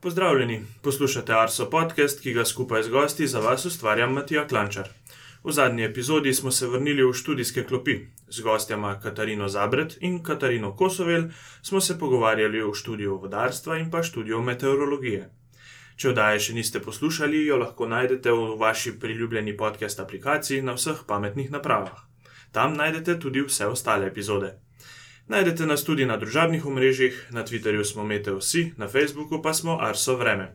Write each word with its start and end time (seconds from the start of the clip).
Pozdravljeni, 0.00 0.60
poslušate 0.82 1.34
Arso 1.34 1.64
podcast, 1.70 2.20
ki 2.22 2.32
ga 2.32 2.44
skupaj 2.44 2.82
z 2.82 2.88
gosti 2.88 3.26
za 3.26 3.40
vas 3.40 3.64
ustvarjam 3.66 4.12
Matija 4.12 4.44
Klančar. 4.46 4.88
V 5.44 5.52
zadnji 5.52 5.84
epizodi 5.84 6.34
smo 6.34 6.50
se 6.50 6.66
vrnili 6.66 7.02
v 7.02 7.12
študijske 7.12 7.64
klopi. 7.64 7.96
Z 8.28 8.42
gostjama 8.42 9.00
Katarino 9.00 9.48
Zabret 9.48 9.96
in 10.00 10.22
Katarino 10.22 10.76
Kosovel 10.76 11.24
smo 11.62 11.80
se 11.80 11.98
pogovarjali 11.98 12.62
o 12.62 12.74
študiju 12.74 13.16
vodarstva 13.16 13.78
in 13.78 13.90
pa 13.90 14.02
študiju 14.02 14.42
meteorologije. 14.42 15.30
Če 15.96 16.08
oddaje 16.08 16.40
še 16.46 16.54
niste 16.54 16.80
poslušali, 16.80 17.42
jo 17.46 17.58
lahko 17.58 17.90
najdete 17.90 18.30
v 18.30 18.54
vaši 18.58 18.94
priljubljeni 19.00 19.56
podcast 19.56 20.00
aplikaciji 20.00 20.62
na 20.62 20.78
vseh 20.78 21.02
pametnih 21.06 21.50
napravah. 21.50 22.06
Tam 22.52 22.78
najdete 22.78 23.18
tudi 23.18 23.42
vse 23.42 23.66
ostale 23.66 24.06
epizode. 24.06 24.54
Najdete 25.28 25.66
nas 25.66 25.84
tudi 25.84 26.06
na 26.08 26.16
družabnih 26.16 26.66
omrežjih, 26.66 27.26
na 27.30 27.44
Twitterju 27.44 27.84
smo 27.84 28.04
Meteosi, 28.04 28.72
na 28.76 28.88
Facebooku 28.88 29.42
pa 29.42 29.54
smo 29.54 29.78
Arso 29.80 30.16
Vreme. 30.16 30.52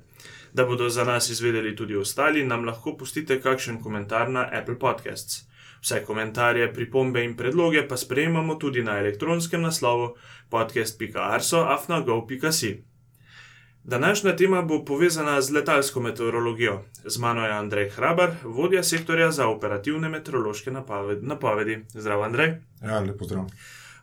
Da 0.54 0.66
bodo 0.66 0.90
za 0.90 1.04
nas 1.04 1.30
izvedeli 1.30 1.76
tudi 1.76 1.96
ostali, 1.96 2.46
nam 2.46 2.66
lahko 2.66 2.98
pustite 2.98 3.42
kakšen 3.42 3.82
komentar 3.82 4.30
na 4.30 4.50
Apple 4.52 4.80
Podcasts. 4.80 5.46
Vse 5.82 6.06
komentarje, 6.06 6.74
pripombe 6.74 7.24
in 7.24 7.38
predloge 7.38 7.88
pa 7.88 7.98
sprejemamo 7.98 8.56
tudi 8.56 8.84
na 8.84 9.00
elektronskem 9.00 9.62
naslovu 9.62 10.16
podcast.arso.afnago.si. 10.50 12.84
Današnja 13.84 14.36
tema 14.36 14.62
bo 14.62 14.86
povezana 14.86 15.42
z 15.42 15.54
letalsko 15.54 16.00
meteorologijo. 16.00 16.84
Z 17.06 17.20
mano 17.20 17.46
je 17.46 17.52
Andrej 17.52 17.90
Hrabar, 17.90 18.32
vodja 18.44 18.84
sektorja 18.84 19.32
za 19.32 19.48
operativne 19.48 20.10
meteorološke 20.10 20.72
napovedi. 21.22 21.86
Zdrav, 21.94 22.24
Andrej. 22.24 22.54
Ja, 22.82 23.00
lepo 23.00 23.26
zdrav. 23.26 23.46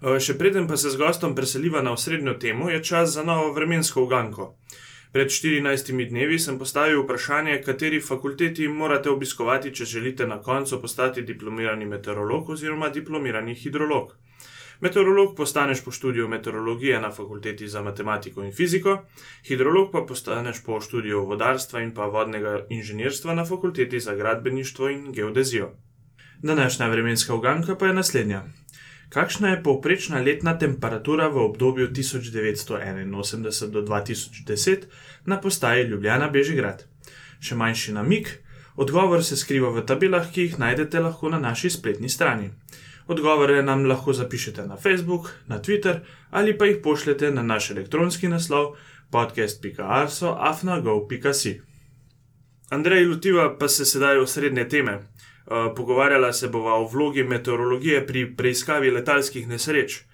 Še 0.00 0.38
preden 0.40 0.64
pa 0.64 0.78
se 0.80 0.88
z 0.88 0.96
gostom 0.96 1.34
preseliva 1.36 1.82
na 1.84 1.92
osrednjo 1.92 2.32
temo, 2.40 2.70
je 2.70 2.78
čas 2.80 3.10
za 3.12 3.22
novo 3.22 3.52
vremensko 3.52 4.06
uganko. 4.06 4.54
Pred 5.12 5.28
14 5.28 5.90
dnevi 6.08 6.38
sem 6.38 6.56
postavil 6.58 7.02
vprašanje, 7.02 7.58
kateri 7.66 7.98
fakulteti 8.00 8.68
morate 8.68 9.10
obiskovati, 9.10 9.74
če 9.74 9.84
želite 9.84 10.26
na 10.26 10.38
koncu 10.40 10.78
postati 10.80 11.22
diplomirani 11.22 11.84
meteorolog 11.84 12.48
oziroma 12.56 12.88
diplomirani 12.88 13.54
hidrolog. 13.54 14.14
Meteorolog 14.80 15.34
postaneš 15.36 15.84
po 15.84 15.92
študiju 15.92 16.28
meteorologije 16.28 17.00
na 17.00 17.10
fakulteti 17.12 17.68
za 17.68 17.82
matematiko 17.82 18.44
in 18.44 18.54
fiziko, 18.56 18.96
hidrolog 19.48 19.92
pa 19.92 20.00
postaneš 20.08 20.62
po 20.64 20.80
študiju 20.80 21.26
vodarstva 21.26 21.82
in 21.84 21.92
pa 21.92 22.08
vodnega 22.08 22.64
inženirstva 22.70 23.34
na 23.34 23.44
fakulteti 23.44 24.00
za 24.00 24.14
gradbeništvo 24.14 24.88
in 24.88 25.12
geodezijo. 25.12 25.74
Današnja 26.42 26.88
vremenska 26.88 27.34
uganka 27.34 27.76
pa 27.76 27.86
je 27.86 27.94
naslednja. 27.94 28.42
Kakšna 29.10 29.50
je 29.50 29.62
povprečna 29.62 30.22
letna 30.22 30.58
temperatura 30.58 31.28
v 31.28 31.36
obdobju 31.50 31.90
1981 31.90 33.70
do 33.70 33.82
2010 33.82 34.78
na 35.26 35.40
postaji 35.40 35.84
Ljubljana 35.84 36.28
Bežigrad? 36.30 36.86
Še 37.42 37.54
manjši 37.58 37.92
namik, 37.98 38.38
odgovor 38.76 39.24
se 39.26 39.36
skriva 39.36 39.70
v 39.74 39.82
tabelah, 39.82 40.30
ki 40.30 40.40
jih 40.46 40.58
najdete 40.62 41.00
lahko 41.02 41.28
na 41.28 41.38
naši 41.42 41.70
spletni 41.74 42.08
strani. 42.08 42.50
Odgovore 43.10 43.62
nam 43.66 43.82
lahko 43.90 44.14
zapišete 44.14 44.66
na 44.70 44.76
Facebook, 44.76 45.34
na 45.50 45.58
Twitter 45.58 46.06
ali 46.30 46.58
pa 46.58 46.66
jih 46.70 46.78
pošljete 46.78 47.30
na 47.34 47.42
naš 47.42 47.70
elektronski 47.70 48.28
naslov 48.28 48.76
podcast.arso.afnago.si. 49.10 51.60
Andrej 52.70 53.06
Lutiva 53.06 53.58
pa 53.58 53.68
se 53.68 53.84
sedaj 53.84 54.18
v 54.22 54.26
srednje 54.26 54.68
teme. 54.68 55.00
Uh, 55.50 55.74
pogovarjala 55.76 56.32
se 56.32 56.48
bova 56.48 56.74
o 56.78 56.86
vlogi 56.88 57.24
meteorologije 57.24 58.06
pri 58.06 58.36
preiskavi 58.36 58.90
letalskih 58.90 59.48
nesreč. 59.48 60.04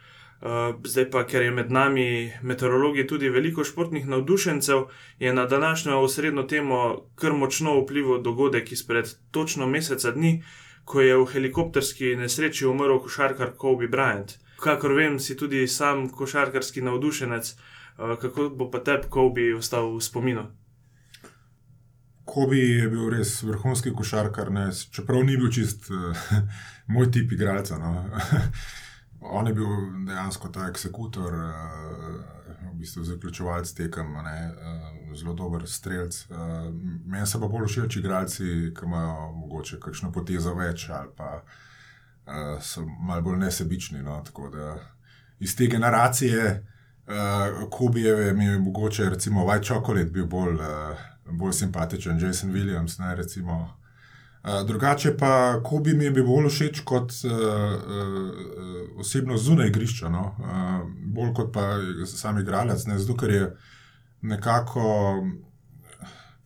Uh, 0.41 0.77
zdaj 0.85 1.11
pa, 1.11 1.25
ker 1.29 1.43
je 1.43 1.51
med 1.51 1.71
nami 1.71 2.33
meteorologi 2.43 3.07
tudi 3.07 3.29
veliko 3.29 3.65
športnih 3.65 4.07
navdušencev, 4.07 4.87
je 5.19 5.33
na 5.33 5.47
današnjo 5.47 5.99
osrednjo 6.01 6.43
temo 6.43 7.09
kar 7.15 7.33
močno 7.33 7.81
vplival 7.81 8.23
dogodek 8.23 8.73
izpred 8.73 9.13
točno 9.31 9.67
meseca 9.67 10.11
dni 10.11 10.43
ko 10.87 11.01
je 11.03 11.17
v 11.19 11.27
helikopterski 11.27 12.15
nesreči 12.17 12.67
umrl 12.67 13.01
košarkar 13.03 13.57
Kobe 13.59 13.89
Bryant. 13.91 14.39
Kakor 14.63 14.95
vem, 14.95 15.19
si 15.19 15.35
tudi 15.37 15.67
sam 15.69 16.07
košarkarski 16.09 16.81
navdušenec, 16.81 17.51
eh, 17.51 18.17
kako 18.23 18.49
bo 18.49 18.71
pa 18.71 18.79
tebi 18.79 19.11
Kobe 19.11 19.55
ostal 19.55 19.97
v 19.97 20.01
spominu? 20.01 20.47
Kobe 22.27 22.59
je 22.59 22.89
bil 22.91 23.11
res 23.15 23.39
vrhunski 23.47 23.93
košarkar, 23.95 24.51
ne? 24.53 24.69
čeprav 24.91 25.23
ni 25.25 25.37
bil 25.39 25.53
čist 25.53 25.91
uh, 25.95 26.27
moj 26.95 27.11
tip 27.15 27.33
igralca. 27.33 27.79
No? 27.79 27.93
On 29.37 29.47
je 29.47 29.55
bil 29.55 29.71
dejansko 30.07 30.51
ta 30.55 30.67
eksekutor. 30.71 31.35
Uh, 31.35 32.37
v 32.77 32.79
bistvu 32.79 33.05
zaključovalec 33.05 33.73
tekem, 33.73 34.13
ne, 34.13 34.51
uh, 34.51 35.17
zelo 35.17 35.35
dober 35.35 35.63
strelc. 35.67 36.27
Uh, 36.31 36.37
meni 37.07 37.27
se 37.27 37.41
pa 37.41 37.49
bolj 37.49 37.67
všeč 37.67 37.97
igralci, 37.97 38.45
ki 38.77 38.85
imajo 38.85 39.33
mogoče 39.33 39.81
kakšno 39.81 40.13
potezo 40.13 40.55
več 40.55 40.89
ali 40.91 41.09
pa 41.17 41.31
uh, 41.41 42.61
so 42.61 42.85
malo 42.85 43.23
bolj 43.23 43.39
nesebični. 43.47 44.03
No, 44.03 44.23
iz 45.41 45.57
te 45.57 45.67
generacije, 45.67 46.67
uh, 47.07 47.69
Kubijeve, 47.71 48.33
mi 48.33 48.45
je 48.45 48.59
mogoče 48.59 49.11
recimo 49.11 49.47
White 49.47 49.67
Chocolate 49.67 50.11
bil 50.11 50.27
bolj, 50.27 50.55
uh, 50.55 51.07
bolj 51.31 51.53
simpatičen, 51.53 52.21
Jason 52.21 52.53
Williams. 52.53 52.99
Ne, 52.99 53.15
recimo, 53.17 53.77
drugače 54.67 55.17
pa, 55.17 55.61
ko 55.65 55.79
bi 55.79 55.95
mi 55.95 56.11
bil 56.11 56.25
bolj 56.27 56.49
všeč 56.51 56.83
kot 56.87 57.13
uh, 57.25 57.33
uh, 57.33 59.01
osebno 59.01 59.39
zunaj 59.39 59.69
igrišča, 59.69 60.09
no? 60.09 60.25
uh, 60.39 60.87
bolj 61.15 61.33
kot 61.35 61.53
pa 61.53 61.67
sam 62.07 62.39
igralec, 62.39 62.87
ne? 62.87 62.99
zato 62.99 63.17
ker 63.19 63.31
je 63.31 63.49
nekako 64.23 64.87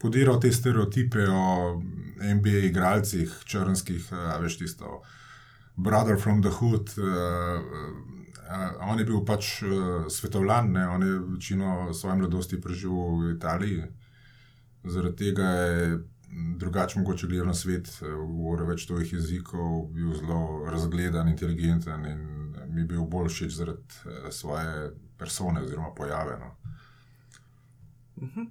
podiral 0.00 0.40
te 0.40 0.52
stereotipe 0.52 1.28
o 1.28 1.80
NBA 2.20 2.64
igralcih, 2.70 3.32
črnskih, 3.44 4.08
uh, 4.12 4.36
veš 4.40 4.58
tisto. 4.58 5.02
Brother 5.76 6.16
from 6.16 6.42
the 6.42 6.50
Hood, 6.50 6.92
uh, 6.98 7.04
uh, 7.04 8.90
on 8.90 8.98
je 8.98 9.04
bil 9.04 9.24
pač 9.24 9.60
uh, 9.62 10.08
svetovljan, 10.08 10.72
ne? 10.72 10.88
on 10.88 11.02
je 11.02 11.18
večino 11.36 11.92
svoje 11.94 12.16
mladosti 12.16 12.60
preživel 12.60 13.20
v 13.20 13.34
Italiji. 13.36 13.82
Zaradi 14.84 15.16
tega 15.16 15.44
je 15.44 15.98
drugače 16.56 16.98
mogoče 16.98 17.26
gledal 17.26 17.46
na 17.46 17.54
svet, 17.54 17.88
eh, 17.88 18.06
govoril 18.06 18.66
več 18.66 18.86
tujih 18.86 19.12
jezikov, 19.12 19.88
bil 19.94 20.14
zelo 20.14 20.64
razgledan, 20.70 21.28
inteligenten 21.28 22.06
in 22.06 22.22
mi 22.70 22.84
bil 22.84 23.02
bolj 23.10 23.28
všeč 23.34 23.56
zaradi 23.56 24.00
eh, 24.06 24.30
svoje 24.32 24.90
persone 25.18 25.62
oziroma 25.62 25.94
pojave. 25.96 26.38
No. 26.38 26.56
Uh 28.16 28.22
mhm. 28.22 28.40
-huh. 28.40 28.48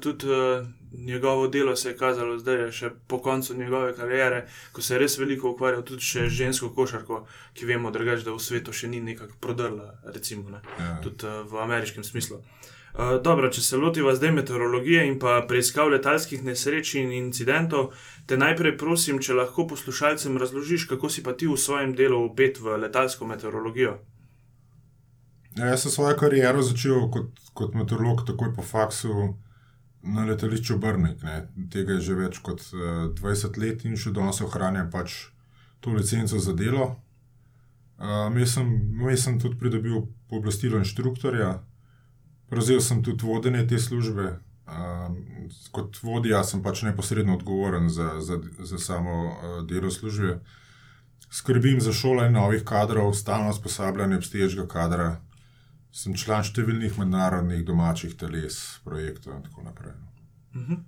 Tudi 0.00 0.26
uh, 0.26 0.66
njegovo 0.92 1.48
delo 1.48 1.76
se 1.76 1.88
je 1.88 1.96
kazalo 1.96 2.38
zdaj, 2.38 2.70
še 2.72 2.90
po 3.06 3.18
koncu 3.18 3.54
njegove 3.54 3.96
kariere, 3.96 4.46
ko 4.72 4.82
se 4.82 4.94
je 4.94 4.98
res 4.98 5.18
veliko 5.18 5.50
ukvarjal 5.50 5.82
tudi 5.82 6.00
z 6.00 6.28
žensko 6.28 6.70
košarko, 6.74 7.26
ki 7.52 7.66
vemo, 7.66 7.90
drugač, 7.90 8.24
da 8.24 8.32
v 8.32 8.38
svetu 8.40 8.72
še 8.72 8.88
ni 8.88 9.00
nekako 9.00 9.36
prodrla, 9.40 10.00
recimo, 10.04 10.50
ne? 10.50 10.60
ja. 10.78 11.00
tudi 11.02 11.26
uh, 11.26 11.52
v 11.52 11.60
ameriškem 11.60 12.04
smislu. 12.04 12.36
Uh, 12.36 12.44
Eh, 12.92 13.18
dobro, 13.24 13.48
če 13.48 13.62
se 13.64 13.78
lotiva 13.80 14.12
zdaj 14.14 14.34
meteorologije 14.36 15.06
in 15.08 15.14
pa 15.18 15.38
preiskav 15.48 15.88
letalskih 15.94 16.42
nesreč 16.44 16.94
in 17.00 17.12
incidentov, 17.16 17.94
te 18.28 18.36
najprej 18.36 18.74
prosim, 18.78 19.16
če 19.16 19.38
lahko 19.38 19.64
poslušalcem 19.70 20.36
razložiš, 20.36 20.84
kako 20.90 21.08
si 21.08 21.24
pa 21.24 21.32
ti 21.32 21.48
v 21.48 21.56
svojem 21.56 21.94
delu 21.96 22.20
upet 22.26 22.60
v 22.60 22.76
letalsko 22.82 23.28
meteorologijo. 23.30 23.94
Ja, 25.56 25.70
jaz 25.72 25.86
sem 25.86 25.94
svojo 25.94 26.18
kariero 26.20 26.60
začel 26.64 27.08
kot, 27.12 27.40
kot 27.56 27.72
meteorolog, 27.76 28.26
takoj 28.28 28.52
po 28.56 28.64
faksu 28.64 29.32
na 30.02 30.28
letališču 30.28 30.76
Brnik. 30.76 31.24
Ne. 31.24 31.46
Tega 31.72 31.96
je 31.96 32.04
že 32.10 32.20
več 32.20 32.38
kot 32.44 32.60
uh, 32.76 33.08
eh, 33.08 33.16
20 33.16 33.56
let 33.56 33.88
in 33.88 33.96
še 33.96 34.12
danes 34.12 34.44
ohranjam 34.44 34.92
pač 34.92 35.32
to 35.80 35.96
licenco 35.96 36.36
za 36.36 36.52
delo. 36.52 36.92
Uh, 37.96 38.28
Jaz 38.36 38.56
sem 39.24 39.38
tudi 39.40 39.56
pridobil 39.56 40.08
pooblastilo 40.28 40.80
inštruktorja, 40.82 41.62
Prevzel 42.52 42.80
sem 42.84 43.00
tudi 43.02 43.24
vodenje 43.24 43.64
te 43.66 43.78
službe. 43.80 44.26
Um, 44.72 45.16
kot 45.72 45.96
vodja 46.04 46.42
sem 46.44 46.60
pač 46.62 46.82
neposredno 46.84 47.34
odgovoren 47.38 47.88
za, 47.88 48.20
za, 48.20 48.36
za 48.60 48.78
samo 48.78 49.14
uh, 49.24 49.56
delo 49.68 49.90
službe. 49.90 50.36
Skrbim 51.32 51.80
za 51.80 51.92
šolanje 51.96 52.30
novih 52.36 52.64
kadrov, 52.64 53.14
stalno 53.16 53.50
usposabljanje 53.50 54.20
obstoječega 54.20 54.66
kadra. 54.68 55.08
Sem 55.92 56.16
član 56.16 56.44
številnih 56.44 56.98
mednarodnih 57.00 57.64
domačih 57.64 58.14
teles, 58.20 58.60
projektov 58.84 59.36
in 59.36 59.42
tako 59.48 59.64
naprej. 59.64 59.96
Uh 60.52 60.60
no. 60.60 60.62
-huh. 60.66 60.80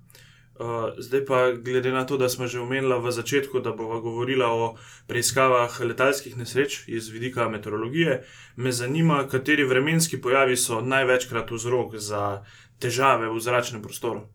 Uh, 0.54 0.94
zdaj 0.98 1.24
pa, 1.26 1.52
glede 1.52 1.90
na 1.92 2.04
to, 2.06 2.16
da 2.16 2.28
smo 2.28 2.46
že 2.46 2.60
omenili 2.60 2.94
v 3.02 3.10
začetku, 3.10 3.60
da 3.60 3.72
bomo 3.72 4.00
govorili 4.00 4.44
o 4.46 4.76
preiskavah 5.06 5.80
letalskih 5.80 6.36
nesreč 6.36 6.84
iz 6.86 7.08
vidika 7.08 7.48
meteorologije, 7.48 8.22
me 8.56 8.72
zanima, 8.72 9.24
kateri 9.28 9.64
vremenski 9.64 10.20
pojavi 10.20 10.56
so 10.56 10.80
največkrat 10.80 11.50
vzrok 11.50 11.96
za 11.98 12.44
težave 12.78 13.28
v 13.28 13.40
zračnem 13.40 13.82
prostoru. 13.82 14.28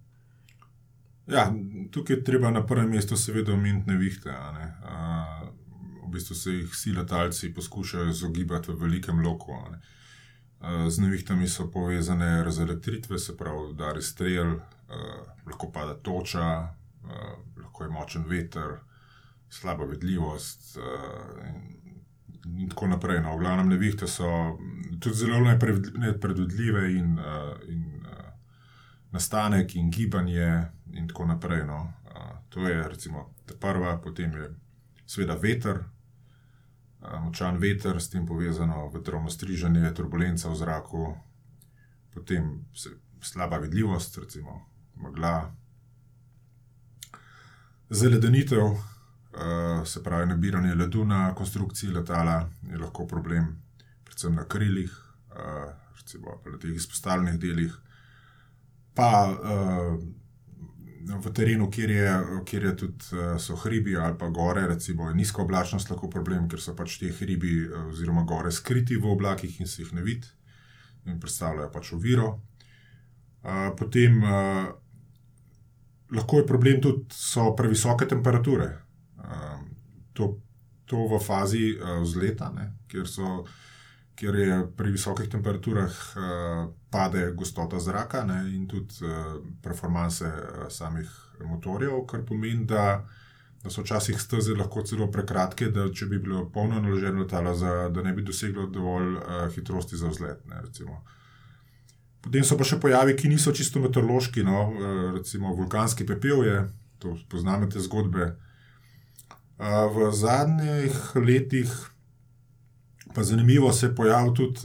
Ja, 1.28 1.54
tukaj 1.92 2.16
je 2.16 2.24
treba 2.24 2.52
na 2.52 2.66
prvem 2.66 2.90
mestu, 2.90 3.16
seveda, 3.16 3.54
omeniti 3.54 3.88
nevihte. 3.92 4.30
Ne? 4.30 4.74
Uh, 4.84 5.48
v 6.04 6.12
bistvu 6.12 6.36
se 6.36 6.52
jih 6.52 6.68
vsi 6.68 6.92
letalci 6.98 7.54
poskušajo 7.54 8.10
izogibati 8.10 8.72
v 8.72 8.76
velikem 8.76 9.20
loku. 9.24 9.56
Z 10.60 11.00
nevihtami 11.00 11.48
so 11.48 11.70
povezane 11.72 12.44
razelektritve, 12.44 13.20
se 13.20 13.38
pravi, 13.38 13.74
da 13.74 13.94
je 13.96 14.02
strel, 14.02 14.58
lahko 15.46 15.72
pada 15.72 15.94
toča, 15.94 16.76
lahko 17.58 17.84
je 17.84 17.90
močen 17.90 18.26
veter, 18.28 18.78
slaba 19.50 19.86
vidljivost 19.86 20.78
in, 21.48 21.62
in 22.60 22.70
tako 22.70 22.88
naprej. 22.88 23.22
No, 23.22 23.38
v 23.38 23.40
glavnem, 23.40 23.70
nevihte 23.70 24.08
so 24.08 24.58
tudi 25.00 25.16
zelo 25.16 25.40
nepredvidljive 25.96 26.92
in, 26.92 27.16
in 27.68 28.06
nastanek 29.12 29.76
in 29.76 29.90
gibanje 29.92 30.66
in 30.94 31.08
tako 31.08 31.26
naprej. 31.26 31.64
No. 31.66 31.94
To 32.50 32.68
je 32.68 32.84
recimo 32.90 33.34
ta 33.46 33.54
prva, 33.60 33.98
potem 33.98 34.34
je 34.34 34.50
seveda 35.06 35.36
veter. 35.36 35.84
Močan 37.00 37.58
veter, 37.58 38.02
s 38.02 38.10
tem 38.10 38.26
povezano 38.28 38.90
vetrovno 38.94 39.30
striženje, 39.30 39.94
turbulenca 39.96 40.50
v 40.50 40.56
zraku, 40.56 41.16
potem 42.14 42.66
slaba 43.22 43.58
vidljivost, 43.58 44.18
recimo 44.18 44.66
megla, 45.00 45.52
zeledenitev, 47.90 48.76
se 49.86 50.04
pravi, 50.04 50.28
nabiranje 50.28 50.76
ledu 50.76 51.06
na 51.06 51.36
konstrukciji 51.36 51.94
letala 51.96 52.50
je 52.68 52.78
lahko 52.78 53.08
problem, 53.08 53.62
predvsem 54.04 54.36
na 54.36 54.44
krilih, 54.44 54.92
recimo 55.96 56.42
na 56.46 56.58
teh 56.60 56.76
izpostavljenih 56.76 57.40
delih. 57.40 57.78
Pa 58.94 59.30
v 61.00 61.32
terenu, 61.34 61.70
kjer, 61.72 61.92
je, 61.92 62.14
kjer 62.46 62.64
je 62.64 62.74
tudi, 62.78 63.06
so 63.40 63.56
hribi 63.56 63.96
ali 63.98 64.18
pa 64.18 64.30
gore, 64.30 64.68
recimo 64.68 65.10
je 65.10 65.16
nizka 65.16 65.42
oblačnost 65.42 65.90
lahko 65.90 66.10
problem, 66.10 66.50
ker 66.50 66.62
so 66.62 66.76
pač 66.76 66.98
ti 67.00 67.12
hribi 67.12 67.54
oziroma 67.88 68.26
gore 68.28 68.52
skriti 68.52 68.98
v 68.98 69.12
oblakih 69.14 69.62
in 69.62 69.68
se 69.68 69.84
jih 69.84 69.94
ne 69.94 70.04
vidi 70.04 70.28
in 71.06 71.20
predstavljajo 71.20 71.72
pač 71.72 71.94
oviro. 71.94 72.40
potem 73.78 74.22
lahko 76.12 76.38
je 76.38 76.48
problem 76.48 76.82
tudi, 76.82 77.06
so 77.12 77.56
previsoke 77.56 78.06
temperature. 78.06 78.78
to, 80.14 80.42
to 80.86 81.08
v 81.08 81.20
fazi 81.24 81.78
vzleta, 82.02 82.52
ne, 82.52 82.74
kjer 82.88 83.08
so, 83.08 83.46
kjer 84.20 84.36
je 84.36 84.58
pri 84.78 84.92
visokih 84.92 85.30
temperaturah 85.32 85.96
pade 86.92 87.32
gostota 87.36 87.80
zraka, 87.80 88.26
ne, 88.28 88.42
in 88.56 88.68
tudi 88.68 89.08
performanse 89.64 90.32
samih 90.70 91.10
motorjev, 91.46 92.02
kar 92.10 92.26
pomeni, 92.28 92.66
da, 92.68 93.06
da 93.64 93.72
so 93.72 93.86
včasih 93.86 94.20
steze 94.22 94.58
lahko 94.60 94.84
celo 94.84 95.08
prekratke, 95.12 95.70
da 95.72 95.88
če 95.94 96.10
bi 96.12 96.20
bilo 96.20 96.44
polno 96.54 96.82
naloženo 96.82 97.24
letalo, 97.24 97.56
za, 97.56 97.88
da 97.94 98.04
ne 98.04 98.14
bi 98.14 98.26
doseglo 98.28 98.68
dovolj 98.68 99.16
hitrosti 99.56 99.98
za 99.98 100.12
vzlet, 100.12 100.44
ne, 100.52 100.60
recimo. 100.66 101.00
Potem 102.20 102.44
so 102.44 102.58
pa 102.60 102.68
še 102.68 102.82
pojavi, 102.84 103.16
ki 103.16 103.32
niso 103.32 103.54
čisto 103.56 103.80
meteorološki, 103.80 104.44
no, 104.44 104.66
recimo 105.16 105.54
vulkanski 105.56 106.04
pepel 106.08 106.44
je, 106.44 106.58
to 107.00 107.16
poznamo 107.32 107.72
te 107.72 107.80
zgodbe. 107.80 108.34
v 109.96 110.12
zadnjih 110.16 111.16
letih 111.16 111.72
pa 113.16 113.24
zanimivo 113.24 113.72
se 113.74 113.86
je 113.86 113.96
pojavil 113.96 114.34
tudi 114.34 114.60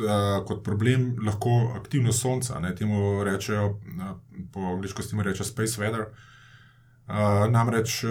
kot 0.46 0.64
problem 0.64 1.16
lahko 1.26 1.72
aktivnost 1.76 2.20
Sonca, 2.20 2.60
ne, 2.60 2.74
temu 2.74 3.24
rečejo, 3.24 3.80
po 4.52 4.60
angleško 4.60 5.02
se 5.02 5.10
temu 5.10 5.22
reče 5.22 5.44
space 5.44 5.80
weather. 5.80 6.04
namreč 7.50 8.04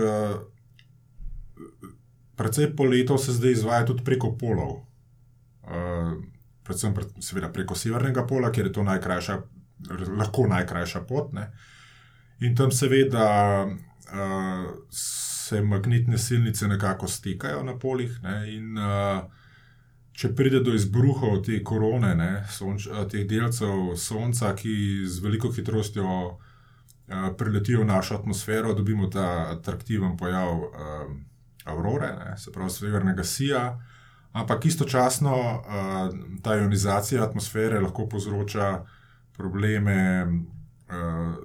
precej 2.35 2.75
poletov 2.75 3.18
se 3.18 3.31
zdaj 3.31 3.51
izvaja 3.51 3.85
tudi 3.85 4.03
preko 4.03 4.38
polov. 4.38 4.85
predvsem 6.63 6.95
seveda 7.19 7.50
preko 7.51 7.75
severnega 7.75 8.27
pola, 8.27 8.51
ker 8.51 8.65
je 8.65 8.74
to 8.74 8.83
najkrajša, 8.83 9.38
lahko 10.18 10.47
najkrajša 10.47 11.01
pot, 11.07 11.33
ne. 11.33 11.51
In 12.39 12.56
tam 12.56 12.71
seveda 12.71 13.68
se 14.89 15.62
magnetne 15.62 16.18
silnice 16.18 16.68
nekako 16.68 17.07
stekajo 17.07 17.63
na 17.63 17.77
polih, 17.79 18.19
ne, 18.24 18.38
in 18.56 18.77
če 20.13 20.30
pride 20.38 20.60
do 20.62 20.74
izbruhov 20.77 21.42
te 21.45 21.57
korone, 21.65 22.15
ne, 22.15 22.31
teh 23.10 23.25
delcev 23.27 23.95
Sonca, 23.98 24.54
ki 24.56 25.06
z 25.10 25.24
veliko 25.24 25.51
hitrostjo 25.51 26.38
priletijo 27.38 27.81
v 27.81 27.89
našo 27.89 28.15
atmosfero, 28.21 28.74
dobimo 28.77 29.10
ta 29.12 29.50
atraktiven 29.51 30.18
pojav 30.18 30.62
aurore, 31.65 32.13
ne, 32.19 32.38
se 32.38 32.51
pravi 32.51 32.69
severnega 32.69 33.24
sija. 33.24 33.65
Ampak 34.33 34.65
istočasno 34.65 35.36
ta 36.42 36.56
ionizacija 36.57 37.24
atmosfere 37.24 37.80
lahko 37.80 38.07
povzroča 38.10 38.86
probleme 39.38 40.25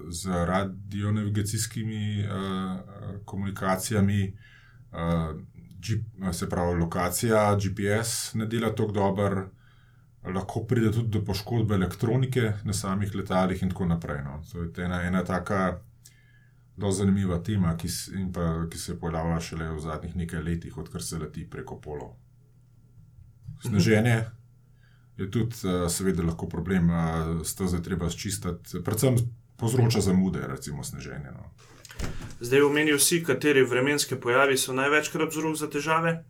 z 0.09 0.45
radionavigacijskimi 0.45 2.25
komunikacijami, 3.25 4.33
se 6.33 6.49
pravi 6.49 6.79
lokacija 6.79 7.55
GPS 7.55 8.33
ne 8.33 8.45
dela 8.45 8.69
tako 8.75 8.91
dobro, 8.91 9.49
lahko 10.23 10.63
pride 10.63 10.91
tudi 10.91 11.09
do 11.09 11.25
poškodbe 11.25 11.75
elektronike 11.75 12.53
na 12.63 12.73
samih 12.73 13.15
letalih 13.15 13.63
in 13.63 13.69
tako 13.69 13.85
naprej, 13.85 14.23
no. 14.23 14.41
To 14.51 14.63
je 14.63 14.85
ena, 14.85 15.01
ena 15.03 15.23
taka 15.23 15.79
dosti 16.77 16.97
zanimiva 16.97 17.39
tema, 17.43 17.77
ki 17.77 17.87
pa, 18.33 18.65
ki 18.71 18.77
se 18.77 18.99
pojavlja 18.99 19.39
šele 19.39 19.71
v 19.71 19.79
zadnjih 19.79 20.15
nekaj 20.15 20.43
letih, 20.43 20.77
odkar 20.77 21.03
se 21.03 21.19
leti 21.19 21.49
preko 21.49 21.79
polov. 21.81 22.13
Sneženje 23.63 24.21
je 25.17 25.31
tudi 25.31 25.55
seveda 25.89 26.23
lahko 26.23 26.47
problem, 26.47 26.91
steze 27.43 27.77
je 27.77 27.83
treba 27.83 28.09
sčistiti, 28.09 28.83
predvsem 28.83 29.17
povzroča 29.59 30.01
zamude, 30.01 30.45
recimo 30.47 30.83
sneženje, 30.83 31.31
no. 31.35 31.51
Zdaj 32.39 32.61
omenil 32.61 32.99
si, 32.99 33.23
kateri 33.23 33.63
vremenski 33.63 34.15
pojavi 34.15 34.57
so 34.57 34.73
največkrat 34.73 35.29
vzrok 35.29 35.55
za 35.55 35.67
težave. 35.69 36.23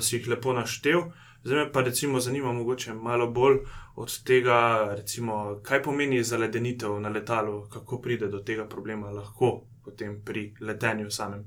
si 0.00 0.16
jih 0.16 0.28
lepo 0.28 0.52
naštel. 0.52 1.10
Zdaj 1.44 1.58
me 1.58 1.72
pa 1.72 1.80
recimo 1.80 2.20
zanima 2.20 2.52
mogoče 2.52 2.94
malo 2.94 3.30
bolj 3.30 3.58
od 3.96 4.22
tega, 4.24 4.88
recimo, 4.96 5.60
kaj 5.62 5.82
pomeni 5.82 6.24
zaledenitev 6.24 7.00
na 7.00 7.08
letalu, 7.08 7.68
kako 7.68 8.00
pride 8.00 8.28
do 8.28 8.38
tega 8.38 8.68
problema 8.68 9.10
lahko 9.10 9.66
potem 9.84 10.20
pri 10.24 10.54
letenju 10.60 11.10
samem? 11.10 11.44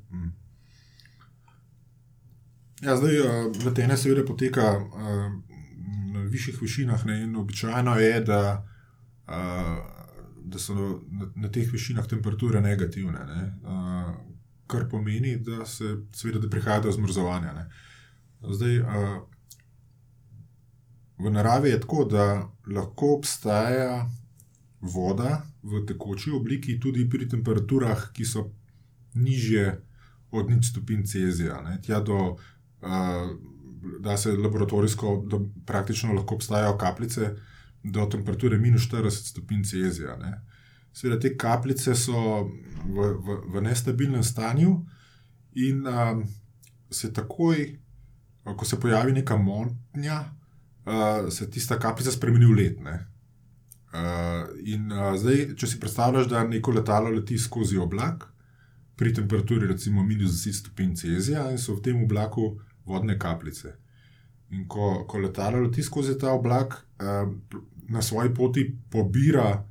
Ja, 2.81 2.97
zdaj 2.97 3.17
letenje 3.65 3.97
seveda 3.97 4.25
poteka 4.25 4.79
na 6.13 6.21
višjih 6.29 6.61
višinah, 6.61 7.05
ne, 7.05 7.21
in 7.23 7.35
običajno 7.35 7.95
je, 7.99 8.21
da 8.21 8.41
da 10.47 10.59
so 10.59 11.01
na 11.35 11.49
teh 11.51 11.67
višinah 11.71 12.07
temperature 12.07 12.61
negativne, 12.61 13.19
ne. 13.25 13.41
kar 14.67 14.89
pomeni, 14.91 15.37
da 15.39 15.65
se 15.65 15.95
seveda, 16.13 16.41
da 16.43 16.49
prihaja 16.49 16.81
do 16.83 16.91
zmrzovanja, 16.91 17.53
ne. 17.53 17.69
Zdaj 18.43 18.79
v 21.17 21.31
naravi 21.31 21.69
je 21.69 21.81
tako, 21.81 22.03
da 22.05 22.25
lahko 22.67 23.13
obstaja 23.17 24.09
voda 24.81 25.41
v 25.63 25.85
tekoči 25.87 26.31
obliki 26.35 26.79
tudi 26.79 27.07
pri 27.09 27.29
temperaturah, 27.29 28.11
ki 28.13 28.25
so 28.25 28.49
nižje 29.15 29.79
od 30.31 30.51
nič 30.51 30.73
stopinj 30.73 31.07
Celzija, 31.07 31.61
ne. 31.63 31.79
Tja 31.81 32.03
do 32.03 32.35
da 33.99 34.17
se 34.17 34.31
laboratorijsko, 34.31 35.23
da 35.27 35.37
praktično 35.65 36.13
lahko 36.13 36.35
obstajajo 36.35 36.77
kapljice 36.77 37.35
do 37.91 38.05
temperature 38.11 38.57
minus 38.57 38.87
štirideset 38.87 39.31
stopinj 39.33 39.63
Celzija, 39.63 40.17
ne. 40.21 40.33
Seveda 40.93 41.19
te 41.21 41.35
kapljice 41.37 41.95
so 41.95 42.21
v, 42.43 43.09
v, 43.25 43.41
v 43.53 43.61
nestabilnem 43.61 44.23
stanju 44.23 44.71
in 45.61 45.83
se 46.89 47.11
takoj, 47.13 47.61
ko 48.43 48.65
se 48.65 48.79
pojavi 48.79 49.13
neka 49.19 49.37
motnja, 49.37 50.23
se 51.29 51.49
tista 51.51 51.77
kapljica 51.79 52.11
spremeni 52.11 52.45
v 52.45 52.57
led, 52.57 52.81
ne. 52.81 52.97
in 54.65 54.89
zdaj, 55.17 55.43
če 55.57 55.67
si 55.67 55.79
predstavljaš, 55.79 56.29
da 56.31 56.43
neko 56.47 56.71
letalo 56.71 57.11
leti 57.13 57.37
skozi 57.37 57.77
oblak 57.77 58.27
pri 58.97 59.13
temperaturi 59.13 59.67
recimo 59.67 60.03
minus 60.03 60.31
deset 60.31 60.55
stopinj 60.55 60.95
Celzija 60.95 61.51
in 61.51 61.57
so 61.61 61.75
v 61.75 61.83
tem 61.85 62.03
oblaku 62.03 62.55
vodne 62.85 63.17
kapljice. 63.19 63.75
In 64.49 64.65
ko, 64.67 65.05
ko 65.07 65.19
letalo 65.21 65.61
leti 65.61 65.83
skozi 65.83 66.17
ta 66.17 66.31
oblak, 66.33 66.79
na 67.89 68.01
svoji 68.01 68.33
poti 68.33 68.63
pobira 68.89 69.65